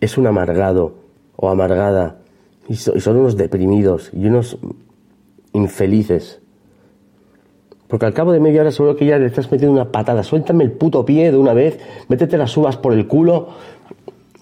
es 0.00 0.16
un 0.16 0.26
amargado 0.26 0.94
o 1.36 1.48
amargada 1.50 2.18
y 2.68 2.76
son 2.76 3.16
unos 3.16 3.36
deprimidos 3.36 4.10
y 4.14 4.26
unos 4.26 4.56
infelices. 5.52 6.39
Porque 7.90 8.06
al 8.06 8.14
cabo 8.14 8.32
de 8.32 8.38
media 8.40 8.60
hora 8.60 8.70
seguro 8.70 8.94
que 8.96 9.04
ya 9.04 9.18
le 9.18 9.26
estás 9.26 9.50
metiendo 9.50 9.74
una 9.74 9.90
patada. 9.90 10.22
Suéltame 10.22 10.62
el 10.62 10.72
puto 10.72 11.04
pie 11.04 11.32
de 11.32 11.36
una 11.36 11.52
vez, 11.52 11.78
métete 12.08 12.38
las 12.38 12.56
uvas 12.56 12.76
por 12.76 12.92
el 12.94 13.08
culo 13.08 13.48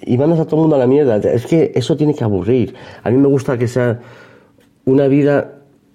y 0.02 0.18
mandas 0.18 0.38
a 0.40 0.44
todo 0.44 0.56
el 0.56 0.60
mundo 0.60 0.76
a 0.76 0.78
la 0.78 0.86
mierda. 0.86 1.16
Es 1.16 1.46
que 1.46 1.72
eso 1.74 1.96
tiene 1.96 2.14
que 2.14 2.22
aburrir. 2.22 2.74
A 3.02 3.10
mí 3.10 3.16
me 3.16 3.26
gusta 3.26 3.56
que 3.56 3.66
sea 3.66 4.00
una 4.84 5.08
vida 5.08 5.54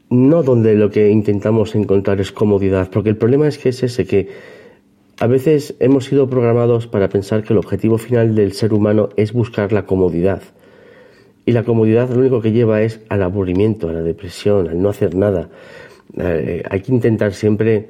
no 0.10 0.44
donde 0.44 0.76
lo 0.76 0.90
que 0.90 1.10
intentamos 1.10 1.76
encontrar 1.76 2.20
es 2.22 2.32
comodidad, 2.32 2.90
porque 2.92 3.10
el 3.10 3.18
problema 3.18 3.48
es 3.48 3.58
que 3.58 3.70
es 3.70 3.82
ese, 3.84 4.06
que 4.06 4.30
a 5.20 5.28
veces 5.28 5.76
hemos 5.80 6.06
sido 6.06 6.30
programados 6.30 6.88
para 6.88 7.10
pensar 7.10 7.44
que 7.44 7.54
el 7.54 7.60
objetivo 7.60 7.98
final 7.98 8.36
del 8.36 8.54
ser 8.54 8.74
humano 8.74 9.10
es 9.16 9.32
buscar 9.32 9.72
la 9.72 9.86
comodidad. 9.86 10.42
Y 11.46 11.52
la 11.52 11.64
comodidad 11.64 12.10
lo 12.10 12.20
único 12.20 12.42
que 12.42 12.52
lleva 12.52 12.82
es 12.82 13.02
al 13.10 13.22
aburrimiento, 13.22 13.90
a 13.90 13.94
la 13.94 14.02
depresión, 14.02 14.70
al 14.70 14.82
no 14.82 14.90
hacer 14.90 15.16
nada. 15.16 15.50
Eh, 16.18 16.64
hay 16.70 16.82
que 16.82 16.92
intentar 16.92 17.34
siempre 17.34 17.90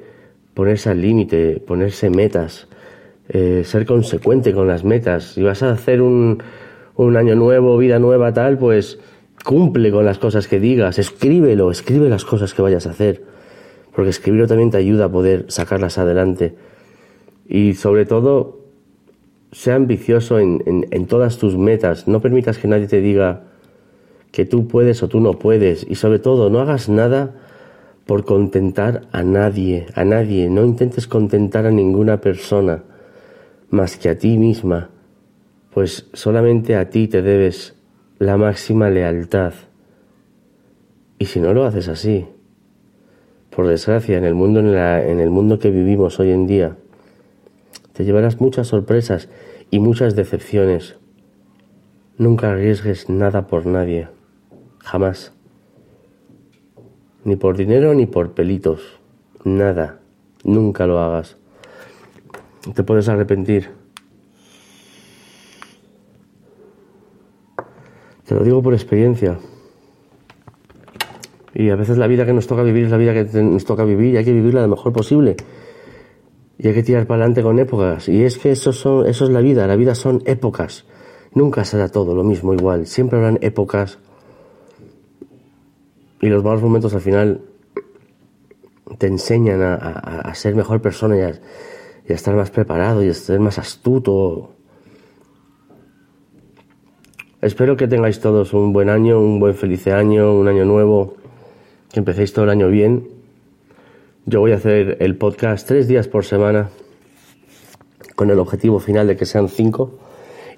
ponerse 0.54 0.90
al 0.90 1.00
límite, 1.00 1.60
ponerse 1.66 2.10
metas, 2.10 2.68
eh, 3.28 3.62
ser 3.64 3.86
consecuente 3.86 4.52
con 4.52 4.66
las 4.66 4.84
metas. 4.84 5.32
Si 5.34 5.42
vas 5.42 5.62
a 5.62 5.72
hacer 5.72 6.00
un, 6.00 6.42
año 7.16 7.34
nuevo, 7.34 7.76
vida 7.76 7.98
nueva, 7.98 8.32
tal, 8.32 8.58
pues 8.58 8.98
cumple 9.44 9.90
con 9.90 10.04
las 10.04 10.18
cosas 10.18 10.48
que 10.48 10.60
digas, 10.60 10.98
escríbelo, 10.98 11.70
escribe 11.70 12.08
las 12.08 12.24
cosas 12.24 12.54
que 12.54 12.62
vayas 12.62 12.86
a 12.86 12.90
hacer, 12.90 13.22
porque 13.94 14.10
escribirlo 14.10 14.46
también 14.46 14.70
te 14.70 14.78
ayuda 14.78 15.06
a 15.06 15.12
poder 15.12 15.46
sacarlas 15.48 15.98
adelante. 15.98 16.54
Y 17.46 17.74
sobre 17.74 18.06
todo, 18.06 18.60
sea 19.52 19.74
ambicioso 19.74 20.38
en 20.38 21.06
todas 21.06 21.38
tus 21.38 21.56
metas, 21.56 22.08
no 22.08 22.20
permitas 22.20 22.58
que 22.58 22.68
nadie 22.68 22.86
te 22.86 23.00
diga 23.00 23.44
que 24.32 24.44
tú 24.44 24.66
puedes 24.66 25.02
o 25.02 25.08
tú 25.08 25.20
no 25.20 25.38
puedes, 25.38 25.86
y 25.88 25.94
sobre 25.94 26.18
todo, 26.18 26.50
no 26.50 26.60
hagas 26.60 26.88
nada 26.88 27.36
por 28.06 28.24
contentar 28.24 29.02
a 29.12 29.22
nadie, 29.22 29.86
a 29.94 30.04
nadie, 30.04 30.48
no 30.50 30.64
intentes 30.64 31.06
contentar 31.06 31.66
a 31.66 31.70
ninguna 31.70 32.20
persona 32.20 32.82
más 33.70 33.96
que 33.96 34.08
a 34.10 34.18
ti 34.18 34.36
misma, 34.38 34.90
pues 35.72 36.06
solamente 36.12 36.76
a 36.76 36.90
ti 36.90 37.08
te 37.08 37.22
debes 37.22 37.74
la 38.18 38.36
máxima 38.36 38.90
lealtad. 38.90 39.54
Y 41.18 41.26
si 41.26 41.40
no 41.40 41.54
lo 41.54 41.64
haces 41.64 41.88
así, 41.88 42.26
por 43.50 43.66
desgracia, 43.68 44.18
en 44.18 44.24
el 44.24 44.34
mundo 44.34 44.60
en, 44.60 44.74
la- 44.74 45.04
en 45.06 45.20
el 45.20 45.30
mundo 45.30 45.58
que 45.58 45.70
vivimos 45.70 46.20
hoy 46.20 46.30
en 46.30 46.46
día, 46.46 46.76
te 47.92 48.04
llevarás 48.04 48.40
muchas 48.40 48.66
sorpresas 48.68 49.28
y 49.70 49.78
muchas 49.78 50.16
decepciones. 50.16 50.96
Nunca 52.18 52.50
arriesgues 52.52 53.08
nada 53.08 53.46
por 53.46 53.66
nadie, 53.66 54.08
jamás. 54.78 55.33
Ni 57.24 57.36
por 57.36 57.56
dinero 57.56 57.94
ni 57.94 58.06
por 58.06 58.32
pelitos, 58.32 59.00
nada, 59.44 60.00
nunca 60.44 60.86
lo 60.86 61.00
hagas. 61.00 61.36
Te 62.74 62.82
puedes 62.82 63.08
arrepentir. 63.08 63.70
Te 68.26 68.34
lo 68.34 68.42
digo 68.42 68.62
por 68.62 68.72
experiencia. 68.72 69.38
Y 71.54 71.70
a 71.70 71.76
veces 71.76 71.98
la 71.98 72.06
vida 72.06 72.26
que 72.26 72.32
nos 72.32 72.46
toca 72.46 72.62
vivir 72.62 72.84
es 72.86 72.90
la 72.90 72.96
vida 72.96 73.12
que 73.12 73.42
nos 73.42 73.64
toca 73.64 73.84
vivir 73.84 74.14
y 74.14 74.16
hay 74.16 74.24
que 74.24 74.32
vivirla 74.32 74.62
lo 74.62 74.68
mejor 74.68 74.92
posible. 74.92 75.36
Y 76.58 76.68
hay 76.68 76.74
que 76.74 76.82
tirar 76.82 77.06
para 77.06 77.22
adelante 77.22 77.42
con 77.42 77.58
épocas. 77.58 78.08
Y 78.08 78.24
es 78.24 78.38
que 78.38 78.50
eso, 78.52 78.72
son, 78.72 79.06
eso 79.06 79.24
es 79.24 79.30
la 79.30 79.40
vida. 79.40 79.66
La 79.66 79.76
vida 79.76 79.94
son 79.94 80.22
épocas. 80.24 80.86
Nunca 81.32 81.64
será 81.64 81.88
todo 81.88 82.14
lo 82.14 82.24
mismo 82.24 82.54
igual. 82.54 82.86
Siempre 82.86 83.18
habrán 83.18 83.38
épocas. 83.42 83.98
Y 86.24 86.30
los 86.30 86.42
malos 86.42 86.62
momentos 86.62 86.94
al 86.94 87.02
final 87.02 87.42
te 88.96 89.08
enseñan 89.08 89.60
a, 89.60 90.34
ser 90.34 90.54
mejor 90.54 90.80
persona 90.80 91.18
y 91.18 91.20
a, 91.20 91.38
y 92.08 92.12
a, 92.12 92.14
estar 92.14 92.34
más 92.34 92.50
preparado 92.50 93.04
y 93.04 93.10
a 93.10 93.12
ser 93.12 93.40
más 93.40 93.58
astuto. 93.58 94.54
Espero 97.42 97.76
que 97.76 97.88
tengáis 97.88 98.20
todos 98.20 98.54
un 98.54 98.72
buen 98.72 98.88
año, 98.88 99.20
un 99.20 99.38
buen 99.38 99.54
feliz 99.54 99.86
año, 99.88 100.32
un 100.32 100.48
año 100.48 100.64
nuevo, 100.64 101.16
que 101.92 101.98
empecéis 101.98 102.32
todo 102.32 102.46
el 102.46 102.52
año 102.52 102.68
bien. 102.68 103.06
Yo 104.24 104.40
voy 104.40 104.52
a 104.52 104.56
hacer 104.56 104.96
el 105.00 105.18
podcast 105.18 105.68
tres 105.68 105.88
días 105.88 106.08
por 106.08 106.24
semana 106.24 106.70
con 108.16 108.30
el 108.30 108.38
objetivo 108.38 108.80
final 108.80 109.08
de 109.08 109.16
que 109.18 109.26
sean 109.26 109.50
cinco 109.50 109.98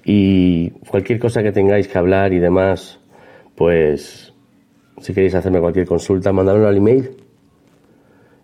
y 0.05 0.69
cualquier 0.89 1.19
cosa 1.19 1.43
que 1.43 1.51
tengáis 1.51 1.89
que 1.89 1.97
hablar 1.97 2.31
y 2.31 2.39
demás, 2.39 3.01
pues 3.55 4.26
si 5.01 5.13
queréis 5.13 5.35
hacerme 5.35 5.59
cualquier 5.59 5.85
consulta, 5.85 6.31
mandadme 6.33 6.65
al 6.65 6.77
email. 6.77 7.11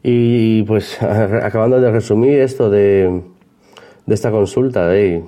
Y 0.04 0.63
pues 0.63 1.02
acabando 1.02 1.80
de 1.80 1.92
resumir 1.92 2.39
esto 2.39 2.70
de, 2.70 3.22
de 4.06 4.13
esta 4.13 4.32
consulta, 4.32 4.88
de, 4.88 5.24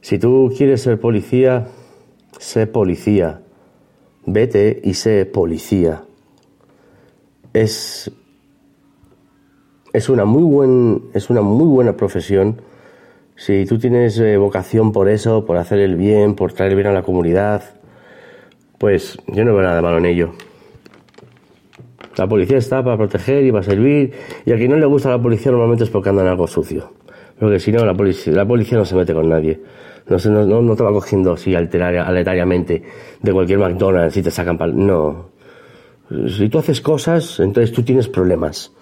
si 0.00 0.18
tú 0.18 0.52
quieres 0.56 0.82
ser 0.82 1.00
policía, 1.00 1.66
sé 2.38 2.66
policía. 2.66 3.42
Vete 4.24 4.80
y 4.82 4.94
sé 4.94 5.24
policía. 5.26 6.02
Es, 7.52 8.10
es, 9.92 10.08
una, 10.08 10.24
muy 10.24 10.42
buen, 10.42 11.04
es 11.14 11.30
una 11.30 11.42
muy 11.42 11.66
buena 11.66 11.96
profesión 11.96 12.60
si 13.36 13.66
tú 13.66 13.78
tienes 13.78 14.18
eh, 14.18 14.38
vocación 14.38 14.92
por 14.92 15.10
eso, 15.10 15.44
por 15.44 15.58
hacer 15.58 15.78
el 15.78 15.94
bien, 15.96 16.34
por 16.34 16.54
traer 16.54 16.74
bien 16.74 16.86
a 16.86 16.92
la 16.92 17.02
comunidad, 17.02 17.62
pues 18.78 19.18
yo 19.28 19.44
no 19.44 19.54
veo 19.54 19.62
nada 19.62 19.82
malo 19.82 19.98
en 19.98 20.06
ello. 20.06 20.32
La 22.16 22.26
policía 22.26 22.58
está 22.58 22.82
para 22.82 22.96
proteger 22.96 23.44
y 23.44 23.52
para 23.52 23.62
servir, 23.62 24.12
y 24.44 24.52
a 24.52 24.56
quien 24.56 24.70
no 24.70 24.76
le 24.76 24.86
gusta 24.86 25.10
la 25.10 25.20
policía 25.20 25.52
normalmente 25.52 25.84
es 25.84 25.90
porque 25.90 26.08
en 26.10 26.18
algo 26.20 26.46
sucio. 26.46 26.92
Porque 27.38 27.58
si 27.58 27.70
no, 27.72 27.84
la 27.84 27.94
policía, 27.94 28.32
la 28.32 28.46
policía 28.46 28.78
no 28.78 28.84
se 28.84 28.94
mete 28.94 29.12
con 29.12 29.28
nadie. 29.28 29.60
No, 30.08 30.44
no, 30.46 30.62
no 30.62 30.76
te 30.76 30.82
va 30.82 30.92
cogiendo 30.92 31.32
así 31.32 31.54
aleatoriamente 31.54 32.82
de 33.20 33.32
cualquier 33.32 33.58
McDonald's 33.58 34.16
y 34.16 34.22
te 34.22 34.30
sacan 34.30 34.56
pal... 34.56 34.74
No. 34.74 35.30
Si 36.28 36.48
tú 36.48 36.58
haces 36.58 36.80
cosas, 36.80 37.40
entonces 37.40 37.72
tú 37.72 37.82
tienes 37.82 38.08
problemas. 38.08 38.72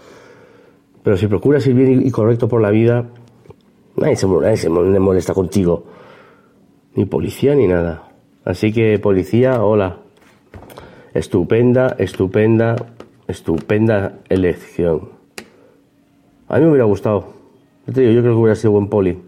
Pero 1.03 1.17
si 1.17 1.27
procuras 1.27 1.67
ir 1.67 1.75
bien 1.75 2.07
y 2.07 2.11
correcto 2.11 2.47
por 2.47 2.61
la 2.61 2.71
vida, 2.71 3.07
Nadie 3.97 4.17
se, 4.17 4.69
molesta 4.69 5.35
contigo. 5.35 5.85
Ni 6.95 7.05
policía 7.05 7.55
ni 7.55 7.67
nada. 7.67 8.09
Así 8.45 8.73
que 8.73 8.99
policía, 8.99 9.63
hola. 9.63 9.99
Estupenda, 11.15 11.95
estupenda, 11.99 12.77
estupenda 13.29 14.19
elección. 14.29 15.11
A 16.49 16.59
mí 16.59 16.65
me 16.65 16.71
hubiera 16.71 16.85
gustado. 16.85 17.35
Yo, 17.87 17.95
creo 17.95 18.23
que 18.23 18.29
hubiera 18.31 18.55
sido 18.55 18.73
buen 18.73 18.89
poli. 18.89 19.23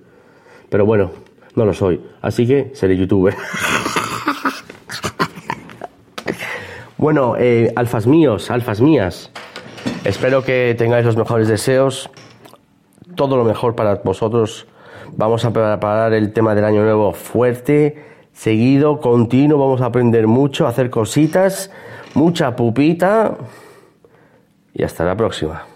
Pero 0.68 0.84
bueno, 0.84 1.10
no 1.54 1.64
lo 1.64 1.72
soy. 1.72 2.00
Así 2.20 2.46
que 2.46 2.70
seré 2.74 2.96
youtuber. 2.96 3.34
bueno, 6.98 7.36
eh, 7.38 7.72
alfas 7.76 8.06
míos, 8.06 8.50
alfas 8.50 8.80
mías. 8.80 9.30
Espero 10.04 10.42
que 10.42 10.74
tengáis 10.76 11.04
los 11.04 11.16
mejores 11.16 11.48
deseos 11.48 12.10
todo 13.16 13.36
lo 13.36 13.44
mejor 13.44 13.74
para 13.74 13.96
vosotros. 13.96 14.66
Vamos 15.16 15.44
a 15.44 15.52
preparar 15.52 16.12
el 16.12 16.32
tema 16.32 16.54
del 16.54 16.64
año 16.64 16.82
nuevo 16.82 17.12
fuerte, 17.12 18.04
seguido, 18.36 19.00
continuo. 19.00 19.58
Vamos 19.58 19.80
a 19.80 19.86
aprender 19.86 20.26
mucho, 20.26 20.66
a 20.66 20.70
hacer 20.70 20.90
cositas, 20.90 21.70
mucha 22.14 22.54
pupita. 22.54 23.36
Y 24.74 24.82
hasta 24.84 25.04
la 25.04 25.16
próxima. 25.16 25.75